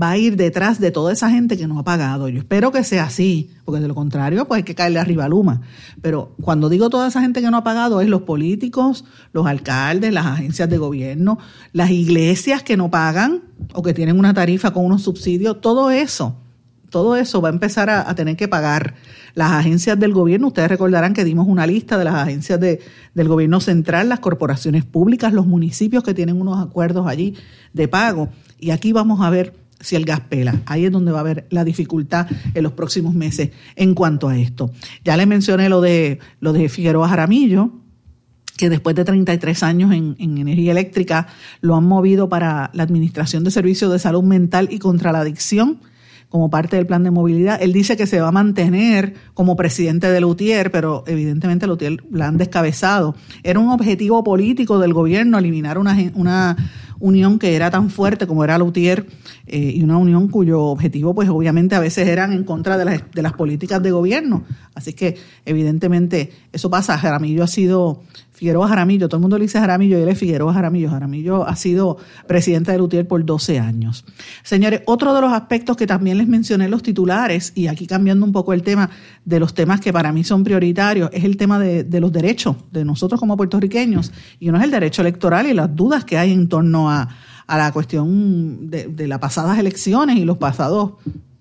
[0.00, 2.28] va a ir detrás de toda esa gente que no ha pagado.
[2.28, 5.28] Yo espero que sea así, porque de lo contrario, pues hay que caerle arriba a
[5.28, 5.62] Luma.
[6.00, 10.12] Pero cuando digo toda esa gente que no ha pagado, es los políticos, los alcaldes,
[10.12, 11.38] las agencias de gobierno,
[11.72, 13.42] las iglesias que no pagan
[13.74, 16.36] o que tienen una tarifa con unos subsidios, todo eso.
[16.90, 18.94] Todo eso va a empezar a, tener que pagar
[19.34, 20.48] las agencias del gobierno.
[20.48, 22.80] Ustedes recordarán que dimos una lista de las agencias de,
[23.14, 27.36] del gobierno central, las corporaciones públicas, los municipios que tienen unos acuerdos allí
[27.72, 28.28] de pago.
[28.58, 30.60] Y aquí vamos a ver si el gas pela.
[30.66, 34.36] Ahí es donde va a haber la dificultad en los próximos meses en cuanto a
[34.36, 34.70] esto.
[35.04, 37.72] Ya le mencioné lo de, lo de Figueroa Jaramillo,
[38.56, 41.28] que después de 33 años en, en, energía eléctrica
[41.62, 45.80] lo han movido para la Administración de Servicios de Salud Mental y contra la Adicción
[46.30, 47.60] como parte del plan de movilidad.
[47.60, 52.04] Él dice que se va a mantener como presidente del UTIER, pero evidentemente el UTIER
[52.12, 53.16] la han descabezado.
[53.42, 56.56] Era un objetivo político del gobierno eliminar una, una
[57.00, 59.06] unión que era tan fuerte como era Lutier
[59.46, 63.10] eh, y una unión cuyo objetivo pues obviamente a veces eran en contra de las,
[63.10, 64.44] de las políticas de gobierno.
[64.74, 66.98] Así que evidentemente eso pasa.
[66.98, 70.52] Jaramillo ha sido, Figueroa Jaramillo, todo el mundo le dice Jaramillo y él es Figueroa
[70.52, 70.90] Jaramillo.
[70.90, 74.04] Jaramillo ha sido presidente de Lutier por 12 años.
[74.42, 78.24] Señores, otro de los aspectos que también les mencioné en los titulares, y aquí cambiando
[78.24, 78.90] un poco el tema
[79.24, 82.56] de los temas que para mí son prioritarios, es el tema de, de los derechos
[82.70, 84.12] de nosotros como puertorriqueños.
[84.38, 87.08] Y uno es el derecho electoral y las dudas que hay en torno a,
[87.48, 90.92] la cuestión de, las pasadas elecciones y los pasados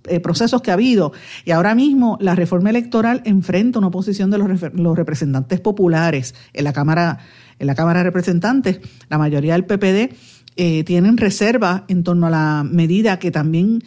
[0.09, 1.13] eh, procesos que ha habido.
[1.45, 6.73] Y ahora mismo la reforma electoral enfrenta una oposición de los, representantes populares en la
[6.73, 7.19] Cámara,
[7.59, 8.79] en la Cámara de Representantes.
[9.09, 10.15] La mayoría del PPD
[10.55, 13.83] eh, tienen reserva en torno a la medida que también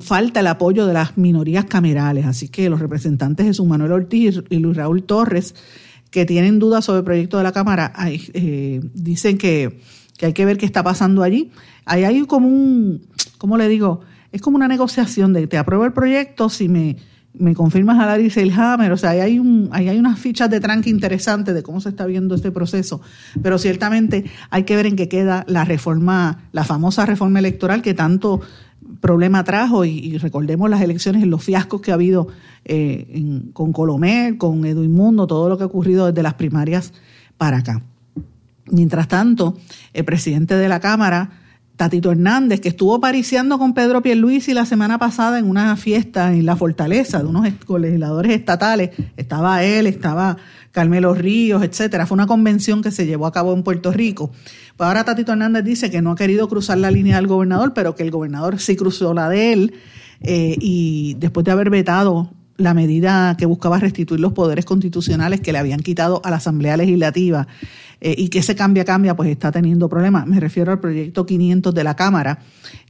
[0.00, 2.26] falta el apoyo de las minorías camerales.
[2.26, 5.54] Así que los representantes Jesús Manuel Ortiz y Luis Raúl Torres
[6.10, 9.80] que tienen dudas sobre el proyecto de la Cámara eh, dicen que,
[10.22, 11.50] hay que ver qué está pasando allí.
[11.84, 13.02] Ahí hay como un,
[13.38, 14.00] ¿cómo le digo?
[14.36, 16.98] Es como una negociación de te apruebo el proyecto si me,
[17.32, 18.92] me confirmas a Larry Selhammer.
[18.92, 21.88] O sea, ahí hay, un, ahí hay unas fichas de tranque interesantes de cómo se
[21.88, 23.00] está viendo este proceso.
[23.42, 27.94] Pero ciertamente hay que ver en qué queda la reforma, la famosa reforma electoral que
[27.94, 28.42] tanto
[29.00, 32.28] problema trajo y, recordemos las elecciones y los fiascos que ha habido
[32.66, 36.92] eh, con Colomer, con Edwin Mundo, todo lo que ha ocurrido desde las primarias
[37.38, 37.80] para acá.
[38.66, 39.56] Mientras tanto,
[39.94, 41.30] el presidente de la Cámara,
[41.76, 46.46] Tatito Hernández, que estuvo pariciando con Pedro Pierluisi la semana pasada en una fiesta en
[46.46, 47.46] la Fortaleza de unos
[47.78, 50.38] legisladores estatales, estaba él, estaba
[50.72, 52.06] Carmelo Ríos, etcétera.
[52.06, 54.30] Fue una convención que se llevó a cabo en Puerto Rico.
[54.76, 57.94] Pues ahora Tatito Hernández dice que no ha querido cruzar la línea del gobernador, pero
[57.94, 59.74] que el gobernador sí cruzó la de él
[60.22, 65.52] eh, y después de haber vetado la medida que buscaba restituir los poderes constitucionales que
[65.52, 67.46] le habían quitado a la Asamblea Legislativa
[68.00, 70.26] eh, y que ese cambia, cambia, pues está teniendo problemas.
[70.26, 72.40] Me refiero al proyecto 500 de la Cámara,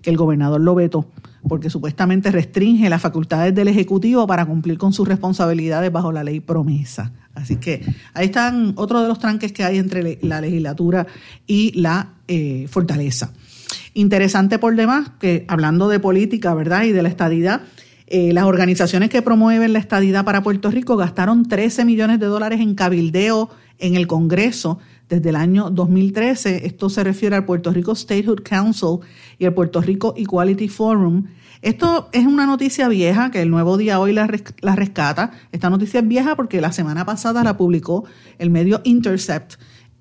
[0.02, 1.09] que el gobernador lo vetó
[1.48, 6.40] porque supuestamente restringe las facultades del Ejecutivo para cumplir con sus responsabilidades bajo la ley
[6.40, 7.12] promesa.
[7.35, 7.83] Así que
[8.14, 11.07] ahí están otro de los tranques que hay entre la legislatura
[11.46, 13.33] y la eh, fortaleza.
[13.94, 16.85] Interesante por demás que hablando de política, ¿verdad?
[16.85, 17.62] Y de la estadidad,
[18.07, 22.61] eh, las organizaciones que promueven la estadidad para Puerto Rico gastaron 13 millones de dólares
[22.61, 26.66] en cabildeo en el Congreso desde el año 2013.
[26.66, 29.01] Esto se refiere al Puerto Rico Statehood Council
[29.38, 31.25] y al Puerto Rico Equality Forum.
[31.62, 35.33] Esto es una noticia vieja que el nuevo día hoy la, rescata.
[35.51, 38.05] Esta noticia es vieja porque la semana pasada la publicó
[38.38, 39.55] el medio Intercept,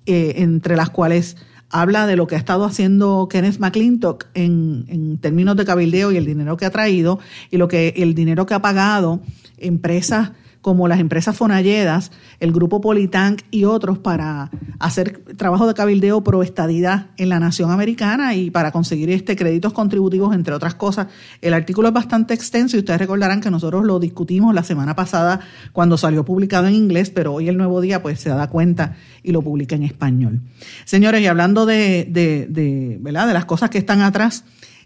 [0.04, 1.36] eh, entre las cuales
[1.80, 6.16] habla de lo que ha estado haciendo Kenneth McClintock en, en, términos de cabildeo y
[6.16, 7.18] el dinero que ha traído
[7.50, 9.20] y lo que el dinero que ha pagado
[9.58, 10.32] empresas
[10.66, 14.50] como las empresas Fonalledas, el grupo Politank y otros para
[14.80, 19.72] hacer trabajo de cabildeo pro estadidad en la nación americana y para conseguir este créditos
[19.72, 21.06] contributivos, entre otras cosas.
[21.40, 25.38] El artículo es bastante extenso y ustedes recordarán que nosotros lo discutimos la semana pasada
[25.72, 29.30] cuando salió publicado en inglés, pero hoy el nuevo día pues se da cuenta y
[29.30, 30.40] lo publica en español.
[30.84, 33.28] Señores, y hablando de, de, de, ¿verdad?
[33.28, 34.44] de las cosas que están atrás,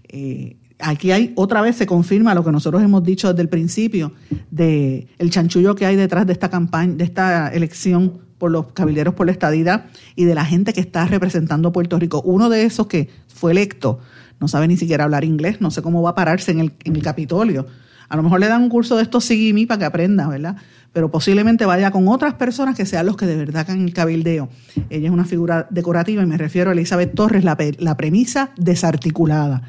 [0.09, 4.13] eh, aquí hay otra vez se confirma lo que nosotros hemos dicho desde el principio
[4.51, 9.15] de el chanchullo que hay detrás de esta campaña, de esta elección por los cabilderos
[9.15, 12.23] por la estadidad y de la gente que está representando a Puerto Rico.
[12.23, 14.01] Uno de esos que fue electo
[14.41, 16.97] no sabe ni siquiera hablar inglés, no sé cómo va a pararse en el, en
[16.97, 17.67] el Capitolio.
[18.09, 20.57] A lo mejor le dan un curso de estos mí para que aprenda, ¿verdad?
[20.93, 24.49] Pero posiblemente vaya con otras personas que sean los que de verdad hagan el cabildeo.
[24.89, 29.63] Ella es una figura decorativa y me refiero a Elizabeth Torres, la, la premisa desarticulada.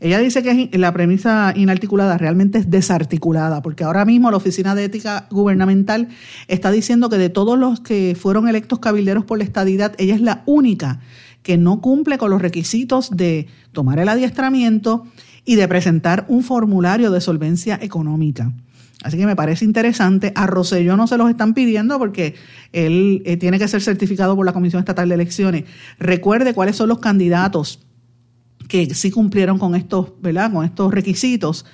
[0.00, 4.84] Ella dice que la premisa inarticulada realmente es desarticulada, porque ahora mismo la Oficina de
[4.84, 6.08] Ética Gubernamental
[6.48, 10.22] está diciendo que de todos los que fueron electos cabilderos por la estadidad, ella es
[10.22, 11.00] la única
[11.42, 15.06] que no cumple con los requisitos de tomar el adiestramiento
[15.44, 18.52] y de presentar un formulario de solvencia económica.
[19.02, 20.32] Así que me parece interesante.
[20.34, 22.34] A Roselló no se los están pidiendo porque
[22.72, 25.64] él eh, tiene que ser certificado por la Comisión Estatal de Elecciones.
[25.98, 27.80] Recuerde cuáles son los candidatos
[28.70, 30.50] que sí cumplieron con estos, ¿verdad?
[30.50, 31.66] Con estos requisitos.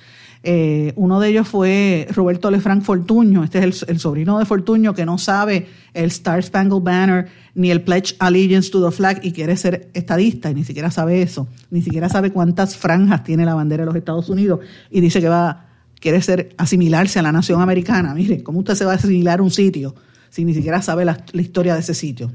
[0.43, 5.05] Eh, uno de ellos fue Roberto Lefranc Fortuño, este es el, sobrino de Fortuño que
[5.05, 9.57] no sabe el Star Spangled Banner ni el Pledge Allegiance to the Flag y quiere
[9.57, 13.81] ser estadista y ni siquiera sabe eso, ni siquiera sabe cuántas franjas tiene la bandera
[13.81, 14.59] de los Estados Unidos
[14.91, 15.65] y dice que va
[15.99, 18.13] quiere ser asimilarse a la nación americana.
[18.13, 19.95] Mire, ¿cómo usted se va a asimilar un sitio
[20.29, 22.31] si ni siquiera sabe la, historia de ese sitio.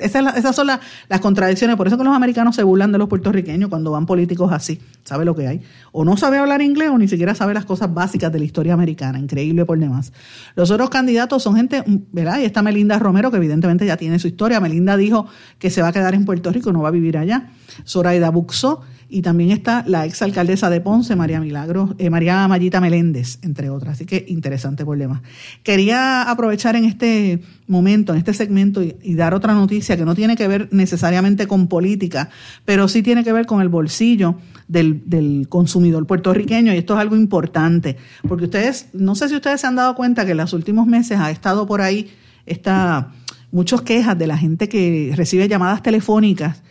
[0.00, 3.90] esas son las contradicciones, por eso que los americanos se burlan de los puertorriqueños cuando
[3.90, 5.62] van políticos así, sabe lo que hay.
[5.92, 8.74] O no sabe hablar inglés o ni siquiera sabe las cosas básicas de la historia
[8.74, 10.12] americana, increíble por demás.
[10.56, 12.38] Los otros candidatos son gente, ¿verdad?
[12.40, 14.60] Y está Melinda Romero, que evidentemente ya tiene su historia.
[14.60, 15.26] Melinda dijo
[15.58, 17.50] que se va a quedar en Puerto Rico, no va a vivir allá.
[17.86, 23.38] Zoraida Buxó, y también está la exalcaldesa de Ponce, María Milagros, eh, María Mayita Meléndez,
[23.42, 23.94] entre otras.
[23.94, 25.22] Así que interesante problema.
[25.62, 30.36] Quería aprovechar en este momento, en este segmento, y, dar otra noticia que no tiene
[30.36, 32.30] que ver necesariamente con política,
[32.64, 34.36] pero sí tiene que ver con el bolsillo
[34.68, 39.60] del, del consumidor puertorriqueño, y esto es algo importante, porque ustedes, no sé si ustedes
[39.60, 42.10] se han dado cuenta que en los últimos meses ha estado por ahí
[42.46, 43.12] esta,
[43.52, 46.62] muchas quejas de la gente que recibe llamadas telefónicas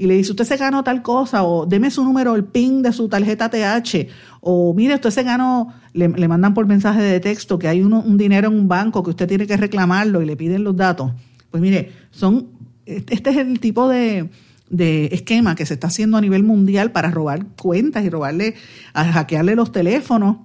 [0.00, 2.90] y le dice, usted se ganó tal cosa, o deme su número, el PIN de
[2.90, 4.08] su tarjeta TH,
[4.40, 8.48] o mire, usted se ganó, le, mandan por mensaje de texto que hay un dinero
[8.48, 11.12] en un banco que usted tiene que reclamarlo y le piden los datos.
[11.50, 12.46] Pues mire, son,
[12.86, 14.30] este es el tipo de,
[14.70, 18.54] de esquema que se está haciendo a nivel mundial para robar cuentas y robarle,
[18.94, 20.36] hackearle los teléfonos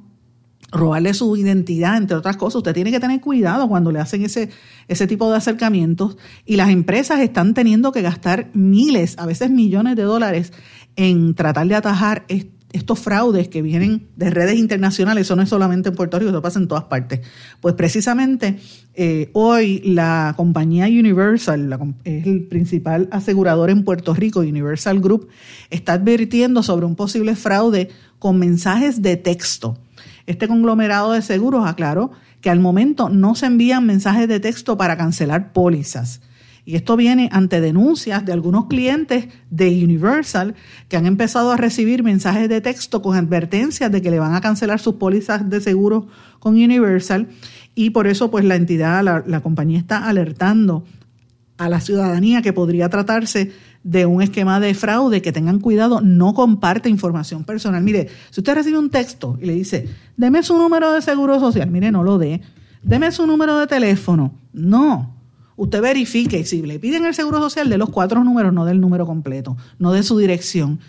[0.75, 2.57] robarle su identidad, entre otras cosas.
[2.57, 4.49] Usted tiene que tener cuidado cuando le hacen ese,
[4.87, 9.95] ese tipo de acercamientos y las empresas están teniendo que gastar miles, a veces millones
[9.95, 10.53] de dólares
[10.95, 12.25] en tratar de atajar
[12.71, 16.41] estos fraudes que vienen de redes internacionales, eso no es solamente en Puerto Rico, eso
[16.41, 17.21] pasa en todas partes.
[17.61, 18.59] Pues precisamente
[18.95, 25.29] eh, hoy la compañía Universal, es el principal asegurador en Puerto Rico, Universal Group,
[25.69, 29.77] está advirtiendo sobre un posible fraude con mensajes de texto.
[30.25, 32.11] Este conglomerado de seguros aclaró
[32.41, 36.21] que al momento no se envían mensajes de texto para cancelar pólizas.
[36.67, 40.55] Y esto viene ante denuncias de algunos clientes de Universal
[40.89, 44.41] que han empezado a recibir mensajes de texto con advertencias de que le van a
[44.41, 46.07] cancelar sus pólizas de seguro
[46.39, 47.29] con Universal.
[47.75, 50.85] Y por eso, pues la entidad, la, la compañía está alertando
[51.57, 53.51] a la ciudadanía que podría tratarse
[53.85, 57.83] de un esquema de fraude, que tengan cuidado, no comparte información personal.
[57.83, 61.69] Mire, si usted recibe un texto y le dice, deme su número de seguro social,
[61.69, 62.41] mire, no lo dé,
[62.81, 65.13] deme su número de teléfono, no.
[65.55, 69.05] Usted verifique, si le piden el seguro social, de los cuatro números, no del número
[69.05, 70.79] completo, no de su dirección.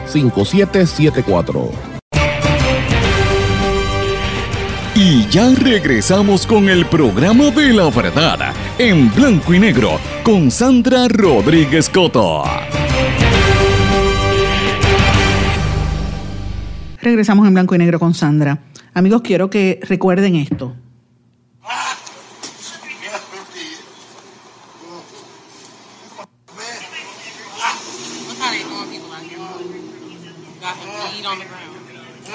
[4.93, 11.07] Y ya regresamos con el programa de la verdad en blanco y negro con Sandra
[11.07, 12.43] Rodríguez Coto.
[17.01, 18.59] Regresamos en blanco y negro con Sandra.
[18.93, 20.75] Amigos, quiero que recuerden esto.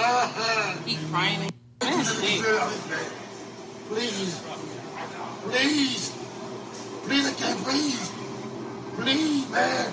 [0.06, 1.50] He's crying.
[3.88, 4.40] Please.
[5.42, 6.12] Please.
[7.06, 8.08] Please, I can't breathe.
[8.94, 9.92] Please, man.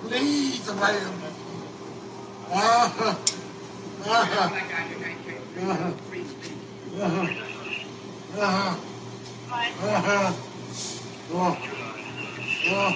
[0.00, 1.12] Please, man.
[2.50, 3.16] Uh-huh.
[4.06, 4.48] Uh-huh.
[5.60, 5.92] Uh-huh.
[7.00, 7.28] Uh-huh.
[8.40, 8.76] Uh-huh.
[9.84, 10.32] Uh-huh.
[11.32, 11.58] Oh.
[12.66, 12.92] Oh.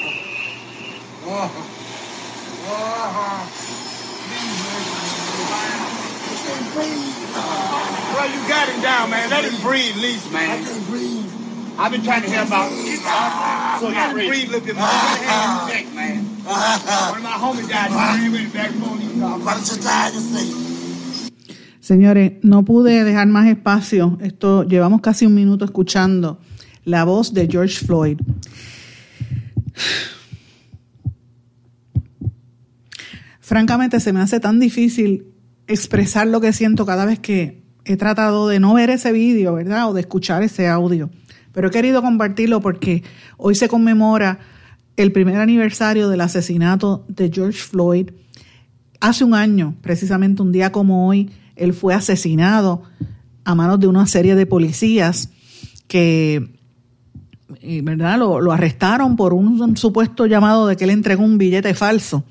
[1.24, 1.50] Oh.
[2.68, 3.48] Oh.
[4.28, 5.87] Please, man.
[8.14, 9.30] Well, you got him down, man.
[9.30, 10.50] Let him breathe, at least, man.
[10.50, 11.26] I can't breathe.
[11.78, 12.70] I've been trying to help out.
[13.80, 14.88] So he can breathe a little bit more.
[15.68, 16.24] Neck, man.
[16.44, 17.90] One of my homies died.
[18.20, 18.98] He went back home.
[21.80, 24.16] Señores, no pude dejar más espacio.
[24.20, 26.38] Esto llevamos casi un minuto escuchando
[26.84, 28.20] la voz de George Floyd.
[33.40, 35.26] Francamente, se me hace tan difícil
[35.68, 39.90] expresar lo que siento cada vez que he tratado de no ver ese vídeo, ¿verdad?
[39.90, 41.10] O de escuchar ese audio.
[41.52, 43.04] Pero he querido compartirlo porque
[43.36, 44.40] hoy se conmemora
[44.96, 48.10] el primer aniversario del asesinato de George Floyd.
[49.00, 52.82] Hace un año, precisamente un día como hoy, él fue asesinado
[53.44, 55.30] a manos de una serie de policías
[55.86, 56.58] que
[57.60, 58.18] eh, ¿verdad?
[58.18, 62.24] Lo, lo, arrestaron por un supuesto llamado de que él entregó un billete falso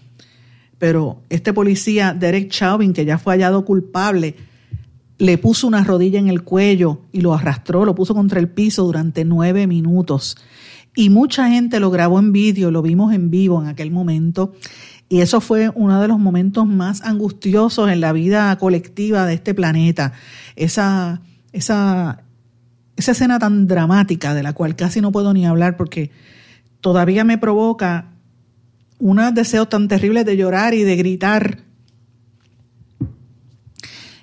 [0.80, 4.36] pero este policía, Derek Chauvin, que ya fue hallado culpable,
[5.18, 8.84] le puso una rodilla en el cuello y lo arrastró, lo puso contra el piso
[8.84, 10.38] durante nueve minutos.
[10.96, 14.54] Y mucha gente lo grabó en vídeo, lo vimos en vivo en aquel momento.
[15.10, 19.54] Y eso fue uno de los momentos más angustiosos en la vida colectiva de este
[19.54, 20.14] planeta.
[20.56, 21.22] Esa,
[21.54, 22.24] esa,
[22.96, 26.12] esa escena tan dramática de la cual casi no puedo ni hablar porque
[26.82, 28.17] todavía me provoca
[29.00, 31.64] unos deseos tan terribles de llorar y de gritar,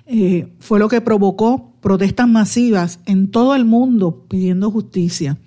[0.07, 5.37] eh, fue lo que provocó protestas masivas en todo el mundo pidiendo justicia.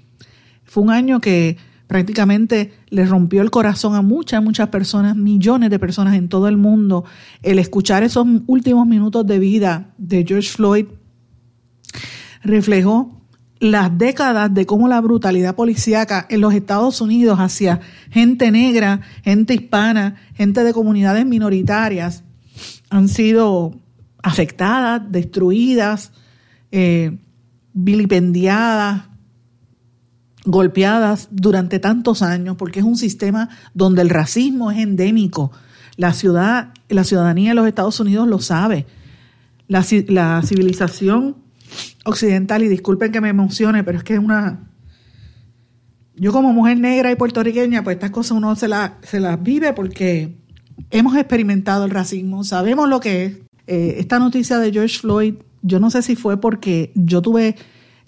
[0.65, 1.57] Fue un año que
[1.87, 6.57] prácticamente le rompió el corazón a muchas, muchas personas, millones de personas en todo el
[6.57, 7.05] mundo.
[7.43, 10.87] El escuchar esos últimos minutos de vida de George Floyd
[12.43, 13.18] reflejó
[13.61, 17.81] las décadas de cómo la brutalidad policíaca en los Estados Unidos hacia
[18.11, 22.23] gente negra, gente hispana, gente de comunidades minoritarias
[22.91, 23.75] han sido
[24.23, 26.13] afectadas, destruidas,
[26.71, 27.19] eh,
[27.73, 29.05] vilipendiadas,
[30.45, 35.53] golpeadas durante tantos años, porque es un sistema donde el racismo es endémico.
[35.97, 38.87] La ciudad, la ciudadanía de los Estados Unidos lo sabe.
[39.67, 41.37] La, la civilización
[42.05, 44.65] occidental, y disculpen que me emocione, pero es que es una...
[46.17, 48.69] Yo como mujer negra y puertorriqueña, pues estas cosas uno se,
[49.03, 50.37] se las vive porque
[50.91, 53.37] hemos experimentado el racismo, sabemos lo que es.
[53.67, 57.55] Eh, esta noticia de George Floyd, yo no sé si fue porque yo tuve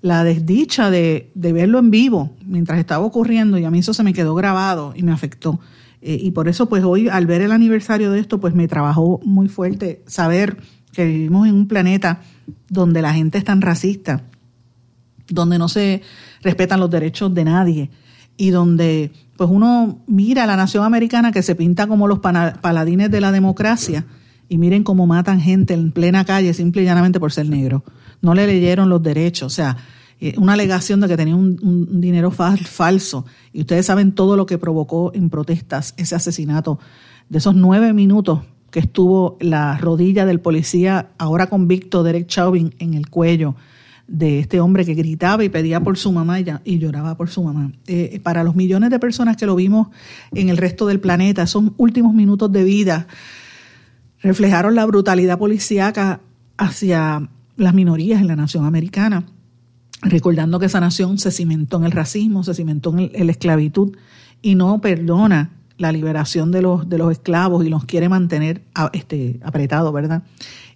[0.01, 4.15] la desdicha de, verlo en vivo mientras estaba ocurriendo y a mí eso se me
[4.15, 5.61] quedó grabado y me afectó.
[6.01, 9.21] Eh, y por eso pues hoy al ver el aniversario de esto pues me trabajó
[9.23, 10.57] muy fuerte saber
[11.01, 12.21] que vivimos en un planeta
[12.69, 14.23] donde la gente es tan racista,
[15.29, 16.03] donde no se
[16.43, 17.91] respetan los derechos de nadie
[18.37, 23.11] y donde pues uno mira a la nación americana que se pinta como los paladines
[23.11, 24.05] de la democracia
[24.47, 27.83] y miren cómo matan gente en plena calle simple y llanamente por ser negro.
[28.21, 29.79] No le leyeron los derechos, o sea,
[30.21, 33.25] eh, una alegación de que tenía un, un dinero falso
[33.55, 36.79] y ustedes saben todo lo que provocó en protestas ese asesinato
[37.31, 38.41] de esos nueve minutos
[38.71, 43.55] que estuvo la rodilla del policía, ahora convicto Derek Chauvin, en el cuello
[44.11, 47.71] de este hombre que gritaba y pedía por su mamá y, lloraba por su mamá.
[47.87, 49.89] Eh, para los millones de personas que lo vimos
[50.33, 53.07] en el resto del planeta, esos últimos minutos de vida
[54.21, 56.21] reflejaron la brutalidad policíaca
[56.57, 59.25] hacia las minorías en la nación americana,
[60.03, 63.97] recordando que esa nación se cimentó en el racismo, se cimentó en, la esclavitud
[64.43, 65.51] y no perdona
[65.81, 68.63] la liberación de los, de los esclavos y los quiere mantener
[68.93, 70.23] este, apretados, ¿verdad?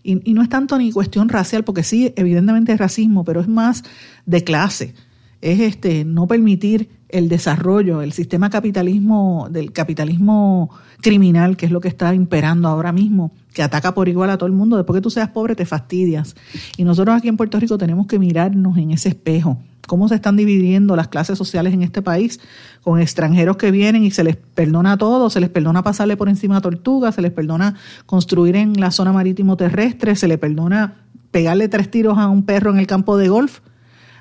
[0.02, 3.48] Y, y, no es tanto ni cuestión racial, porque sí, evidentemente es racismo, pero es
[3.48, 3.84] más
[4.26, 4.94] de clase.
[5.40, 10.70] Es este, no permitir el desarrollo, el sistema capitalismo, del capitalismo
[11.02, 14.46] criminal, que es lo que está imperando ahora mismo, que ataca por igual a todo
[14.46, 14.76] el mundo.
[14.76, 16.34] Después que tú seas pobre, te fastidias.
[16.78, 19.58] Y nosotros aquí en Puerto Rico tenemos que mirarnos en ese espejo.
[19.86, 22.40] Cómo se están dividiendo las clases sociales en este país,
[22.82, 26.56] con extranjeros que vienen y se les perdona todo, se les perdona pasarle por encima
[26.56, 27.74] a tortugas, se les perdona
[28.06, 30.96] construir en la zona marítimo terrestre, se le perdona
[31.30, 33.60] pegarle tres tiros a un perro en el campo de golf.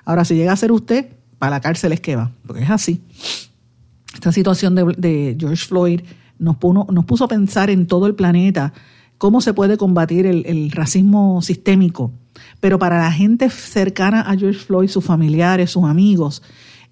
[0.06, 3.02] Ahora, si llega a ser usted, a la cárcel es que va, porque es así.
[4.14, 6.02] Esta situación de, George Floyd
[6.40, 8.74] nos puso a pensar en todo el planeta
[9.18, 12.12] cómo se puede combatir el, racismo sistémico.
[12.64, 16.42] Pero para la gente cercana a George Floyd, sus familiares, sus amigos,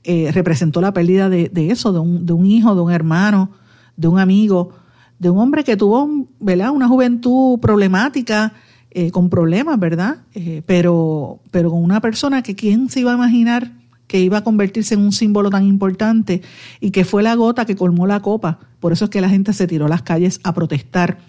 [0.04, 2.00] eh, representó la pérdida de, eso, de
[2.34, 3.52] un, hijo, de un hermano,
[3.96, 4.74] de un amigo,
[5.18, 6.72] de un hombre que tuvo ¿verdad?
[6.72, 8.52] una juventud problemática,
[8.90, 10.18] eh, con problemas, ¿verdad?
[10.34, 13.72] Eh, pero, pero con una persona que quién se iba a imaginar
[14.08, 16.42] que iba a convertirse en un símbolo tan importante
[16.82, 18.60] y que fue la gota que colmó la copa.
[18.82, 21.20] Por eso es que la gente se tiró a las calles a protestar.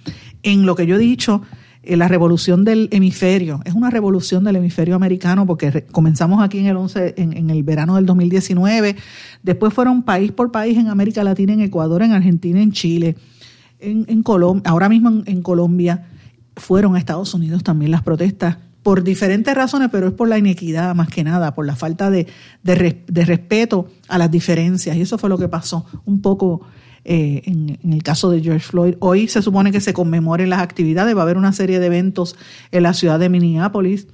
[0.42, 1.42] En lo que yo he dicho,
[1.84, 6.76] la revolución del hemisferio, es una revolución del hemisferio americano porque comenzamos aquí en el
[6.76, 8.96] 11, en, el verano del 2019,
[9.42, 13.16] después fueron país por país en América Latina, en Ecuador, en Argentina, en Chile,
[13.80, 16.06] en, Colombia, ahora mismo en Colombia,
[16.56, 20.94] fueron a Estados Unidos también las protestas por diferentes razones, pero es por la inequidad
[20.94, 22.26] más que nada, por la falta de,
[22.64, 24.96] respeto a las diferencias.
[24.96, 26.62] Y eso fue lo que pasó un poco
[27.04, 28.94] eh, en, el caso de George Floyd.
[29.00, 32.36] Hoy se supone que se conmemoren las actividades, va a haber una serie de eventos
[32.70, 34.06] en la ciudad de Minneapolis.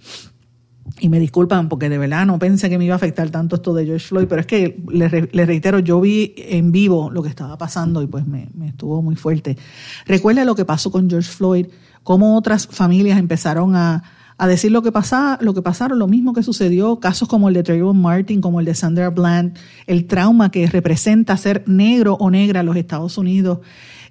[1.01, 3.75] Y me disculpan porque de verdad no pensé que me iba a afectar tanto esto
[3.75, 5.11] de George Floyd, pero es que les,
[5.47, 9.15] reitero, yo vi en vivo lo que estaba pasando y pues me, me estuvo muy
[9.15, 9.59] fuerte.
[10.07, 11.67] Recuerda lo que pasó con George Floyd,
[12.03, 14.03] cómo otras familias empezaron a,
[14.39, 17.55] a decir lo que, pasa, lo que pasaron, lo mismo que sucedió, casos como el
[17.55, 19.59] de Trayvon Martin, como el de Sandra Bland,
[19.89, 23.59] el trauma que representa ser negro o negra en los Estados Unidos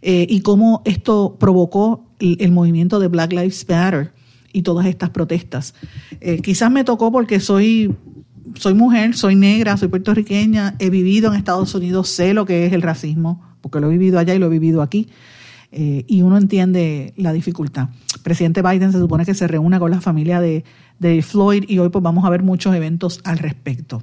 [0.02, 4.12] eh, y cómo esto provocó el, movimiento de Black Lives Matter
[4.52, 5.74] y todas estas protestas.
[6.20, 7.96] Eh, quizás me tocó porque soy
[8.56, 12.74] soy mujer, soy negra, soy puertorriqueña, he vivido en Estados Unidos, sé lo que es
[12.74, 15.10] el racismo, porque lo he vivido allá y lo he vivido aquí.
[15.72, 17.90] Eh, y uno entiende la dificultad.
[18.24, 20.64] Presidente Biden se supone que se reúna con la familia de,
[21.22, 24.02] Floyd y hoy pues vamos a ver muchos eventos al respecto.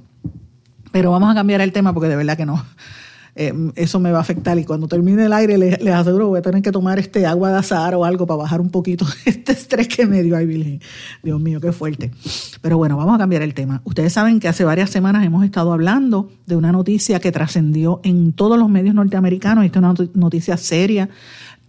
[0.91, 2.63] Pero vamos a cambiar el tema porque de verdad que no.
[3.37, 6.41] Eh, eso me va a afectar y cuando termine el aire les, aseguro voy a
[6.41, 9.89] tener que tomar este agua de azar o algo para bajar un poquito este estrés
[9.89, 10.37] que me dio.
[10.37, 10.79] Ay,
[11.21, 12.11] Dios mío, qué fuerte.
[12.61, 13.81] Pero bueno, vamos a cambiar el tema.
[13.83, 18.31] Ustedes saben que hace varias semanas hemos estado hablando de una noticia que trascendió en
[18.31, 19.65] todos los medios norteamericanos.
[19.65, 21.09] Esta es una noticia seria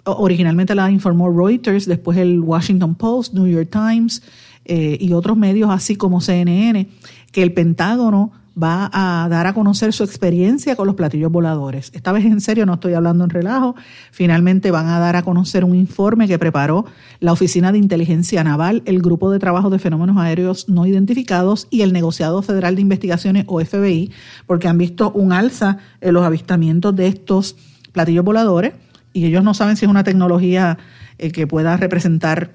[0.07, 4.22] originalmente la informó Reuters, después el Washington Post, New York Times
[4.64, 6.88] eh, y otros medios así como CNN,
[7.32, 11.90] que el Pentágono va a dar a conocer su experiencia con los platillos voladores.
[11.94, 13.76] Esta vez en serio, no estoy hablando en relajo.
[14.11, 16.86] Finalmente van a dar a conocer un informe que preparó
[17.20, 21.82] la Oficina de Inteligencia Naval, el Grupo de Trabajo de Fenómenos Aéreos No Identificados y
[21.82, 24.11] el Negociado Federal de Investigaciones o FBI,
[24.46, 27.57] porque han visto un alza en los avistamientos de estos
[27.92, 28.72] platillos voladores
[29.16, 30.76] y ellos no saben si es una tecnología
[31.16, 32.52] eh, que pueda representar,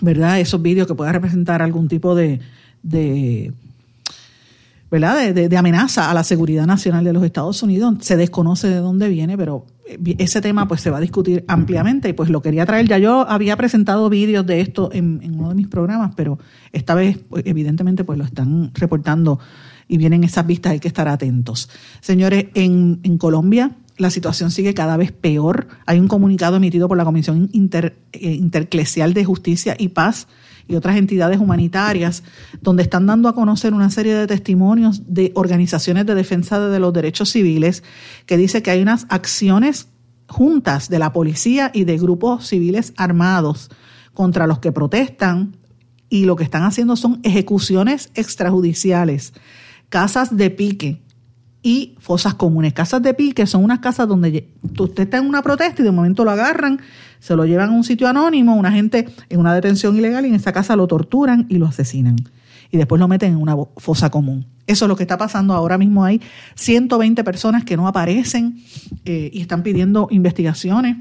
[0.00, 0.40] ¿verdad?
[0.40, 2.40] Esos vídeos que pueda representar algún tipo de,
[4.90, 5.34] ¿verdad?
[5.34, 7.96] De, de, amenaza a la seguridad nacional de los Estados Unidos.
[8.00, 12.08] Se desconoce de dónde viene, pero eh, ese tema pues se va a discutir ampliamente
[12.08, 12.88] y pues lo quería traer.
[12.88, 16.38] Ya yo había presentado vídeos de esto en, uno de mis programas, pero
[16.72, 19.40] esta vez pues, evidentemente pues lo están reportando
[19.88, 21.68] y vienen esas vistas, hay que estar atentos.
[22.00, 25.68] Señores, en Colombia la situación sigue cada vez peor.
[25.86, 30.28] Hay un comunicado emitido por la Comisión Inter, eh, Interclesial de Justicia y Paz
[30.68, 32.22] y otras entidades humanitarias,
[32.60, 36.92] donde están dando a conocer una serie de testimonios de organizaciones de defensa de los
[36.92, 37.84] derechos civiles,
[38.26, 39.88] que dice que hay unas acciones
[40.28, 43.70] juntas de la policía y de grupos civiles armados
[44.12, 45.56] contra los que protestan
[46.08, 49.34] y lo que están haciendo son ejecuciones extrajudiciales,
[49.88, 51.02] casas de pique,
[51.66, 52.72] y fosas comunes.
[52.74, 56.24] Casas de pique son unas casas donde usted está en una protesta y de momento
[56.24, 56.78] lo agarran,
[57.18, 60.36] se lo llevan a un sitio anónimo, una gente en una detención ilegal y en
[60.36, 62.14] esa casa lo torturan y lo asesinan.
[62.70, 64.46] Y después lo meten en una fosa común.
[64.68, 66.04] Eso es lo que está pasando ahora mismo.
[66.04, 66.20] Hay
[66.54, 68.62] 120 personas que no aparecen
[69.04, 70.98] eh, y están pidiendo investigaciones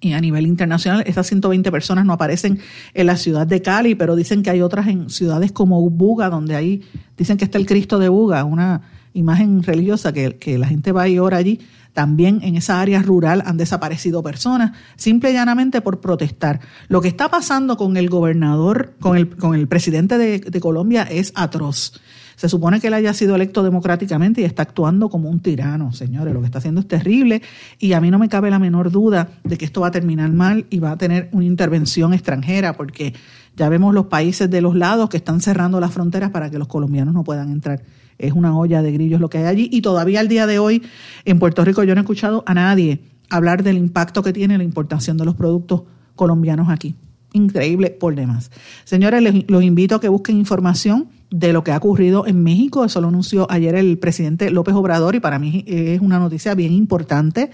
[0.00, 2.58] Y a nivel internacional, esas 120 personas no aparecen
[2.94, 6.56] en la ciudad de Cali, pero dicen que hay otras en ciudades como Buga, donde
[6.56, 6.82] ahí
[7.16, 11.18] dicen que está el Cristo de Buga, una imagen religiosa que, la gente va y
[11.18, 11.60] ora allí.
[11.92, 16.60] También en esa área rural han desaparecido personas, simple y llanamente por protestar.
[16.88, 21.02] Lo que está pasando con el gobernador, con el, con el presidente de, de Colombia
[21.02, 22.00] es atroz.
[22.38, 26.32] Se supone que él haya sido electo democráticamente y está actuando como un tirano, señores.
[26.32, 27.42] Lo que está haciendo es terrible
[27.80, 30.32] y a mí no me cabe la menor duda de que esto va a terminar
[30.32, 33.12] mal y va a tener una intervención extranjera porque
[33.56, 36.68] ya vemos los países de los lados que están cerrando las fronteras para que los
[36.68, 37.82] colombianos no puedan entrar.
[38.18, 40.82] Es una olla de grillos lo que hay allí y todavía al día de hoy
[41.24, 43.00] en Puerto Rico yo no he escuchado a nadie
[43.30, 45.82] hablar del impacto que tiene la importación de los productos
[46.16, 46.94] colombianos aquí.
[47.32, 48.50] Increíble por demás.
[48.84, 52.84] Señores, los invito a que busquen información de lo que ha ocurrido en México.
[52.84, 56.72] Eso lo anunció ayer el presidente López Obrador y para mí es una noticia bien
[56.72, 57.50] importante.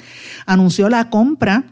[0.47, 1.65] Anunció la compra,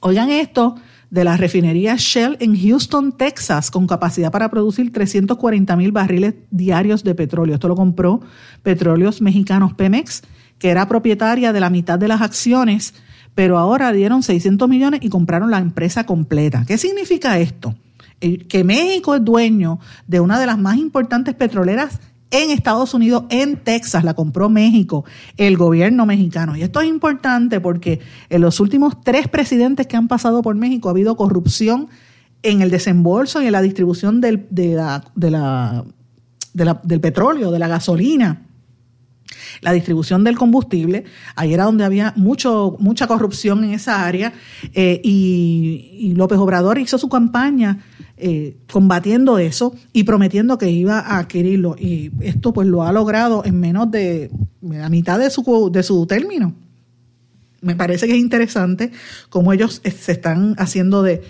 [0.00, 0.76] oigan esto,
[1.10, 7.02] de la refinería Shell en Houston, Texas, con capacidad para producir 340 mil barriles diarios
[7.02, 7.54] de petróleo.
[7.54, 8.20] Esto lo compró
[8.62, 10.22] Petróleos Mexicanos Pemex,
[10.58, 12.94] que era propietaria de la mitad de las acciones,
[13.34, 16.64] pero ahora dieron 600 millones y compraron la empresa completa.
[16.66, 17.74] ¿Qué significa esto?
[18.20, 22.00] que México es dueño de una de las más importantes petroleras
[22.30, 25.04] en Estados Unidos, en Texas, la compró México,
[25.36, 26.56] el gobierno mexicano.
[26.56, 30.88] Y esto es importante porque en los últimos tres presidentes que han pasado por México
[30.88, 31.88] ha habido corrupción
[32.42, 34.90] en el desembolso y en la distribución del, del
[37.00, 38.46] petróleo, de la gasolina
[39.60, 41.04] la distribución del combustible.
[41.36, 44.32] Ahí era donde había mucho, mucha corrupción en esa área
[44.74, 47.78] eh, y, López Obrador hizo su campaña
[48.22, 51.76] eh, combatiendo eso y prometiendo que iba a adquirirlo.
[51.78, 54.30] Y esto pues lo ha logrado en menos de
[54.62, 56.54] la mitad de su, de su término.
[57.62, 58.90] Me parece que es interesante
[59.28, 61.22] cómo ellos se están haciendo de,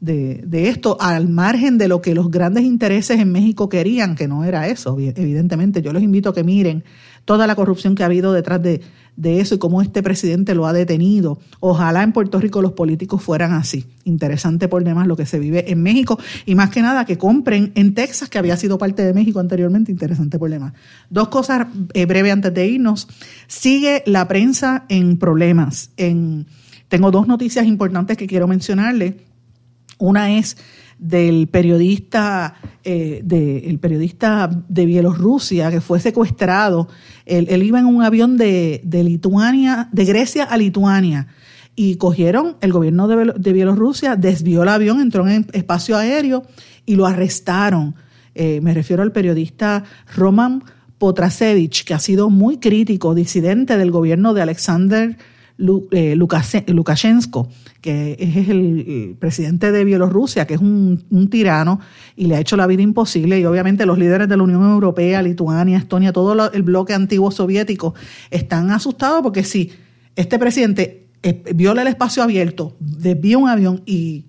[0.00, 4.28] de, de, esto al margen de lo que los grandes intereses en México querían, que
[4.28, 5.82] no era eso, evidentemente.
[5.82, 6.84] Yo los invito a que miren
[7.24, 8.80] toda la corrupción que ha habido detrás de,
[9.24, 11.38] eso y cómo este presidente lo ha detenido.
[11.60, 13.84] Ojalá en Puerto Rico los políticos fueran así.
[14.04, 17.72] Interesante por demás lo que se vive en México y más que nada que compren
[17.74, 19.90] en Texas, que había sido parte de México anteriormente.
[19.90, 20.72] Interesante por demás.
[21.10, 23.08] Dos cosas eh, breves antes de irnos.
[23.48, 25.90] Sigue la prensa en problemas.
[25.96, 26.46] En,
[26.88, 29.18] tengo dos noticias importantes que quiero mencionarle.
[29.98, 30.56] Una es
[30.98, 36.88] del periodista, eh, de, el periodista de Bielorrusia que fue secuestrado.
[37.26, 41.28] Él, iba en un avión de, de, Lituania, de Grecia a Lituania.
[41.76, 46.42] Y cogieron, el gobierno de, de Bielorrusia desvió el avión, entró en espacio aéreo
[46.84, 47.94] y lo arrestaron.
[48.34, 49.84] Eh, me refiero al periodista
[50.16, 50.64] Roman
[50.98, 55.16] Potrasevich, que ha sido muy crítico, disidente del gobierno de Alexander
[55.58, 57.48] Lukashenko,
[57.80, 61.80] que es el, presidente de Bielorrusia, que es un, tirano
[62.16, 63.38] y le ha hecho la vida imposible.
[63.40, 67.94] Y obviamente los líderes de la Unión Europea, Lituania, Estonia, todo el bloque antiguo soviético
[68.30, 69.72] están asustados porque si
[70.16, 74.26] este presidente eh, viola el espacio abierto, desvía un avión y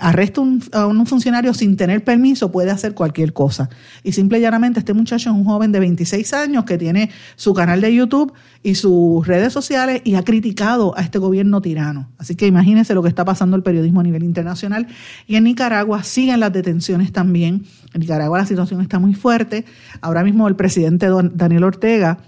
[0.00, 0.40] arresta
[0.72, 3.68] a un funcionario sin tener permiso, puede hacer cualquier cosa.
[4.02, 7.54] Y simple y llanamente este muchacho es un joven de 26 años que tiene su
[7.54, 8.32] canal de YouTube
[8.62, 12.08] y sus redes sociales y ha criticado a este gobierno tirano.
[12.18, 14.86] Así que imagínense lo que está pasando el periodismo a nivel internacional.
[15.26, 17.64] Y en Nicaragua siguen las detenciones también.
[17.92, 19.64] En Nicaragua la situación está muy fuerte.
[20.00, 22.18] Ahora mismo el presidente Daniel Ortega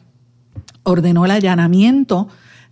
[0.83, 2.29] ordenó el allanamiento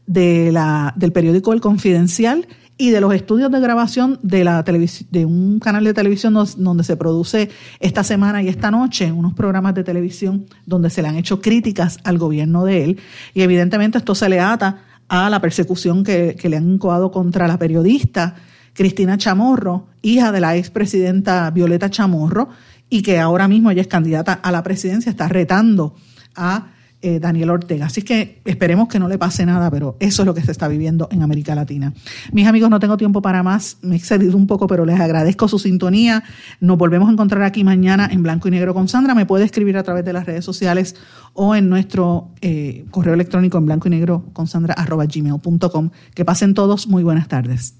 [0.06, 2.46] de la, del periódico El Confidencial
[2.80, 6.96] y de los estudios de grabación de, la de un canal de televisión donde se
[6.96, 11.42] produce esta semana y esta noche unos programas de televisión donde se le han hecho
[11.42, 13.00] críticas al gobierno de él.
[13.34, 14.78] Y evidentemente esto se le ata
[15.08, 18.36] a la persecución que, le han incoado contra la periodista
[18.72, 22.48] Cristina Chamorro, hija de la expresidenta Violeta Chamorro,
[22.88, 25.94] y que ahora mismo ella es candidata a la presidencia, está retando
[26.34, 26.68] a
[27.02, 27.86] eh, Daniel Ortega.
[27.86, 30.68] Así que esperemos que no le pase nada, pero eso es lo que se está
[30.68, 31.94] viviendo en América Latina.
[32.32, 35.48] Mis amigos, no tengo tiempo para más, me he excedido un poco, pero les agradezco
[35.48, 36.22] su sintonía.
[36.60, 39.14] Nos volvemos a encontrar aquí mañana en blanco y negro con Sandra.
[39.14, 40.94] Me puede escribir a través de las redes sociales
[41.32, 45.90] o en nuestro eh, correo electrónico en blanco y negro con Sandra arroba gmail.com.
[46.14, 47.79] Que pasen todos muy buenas tardes.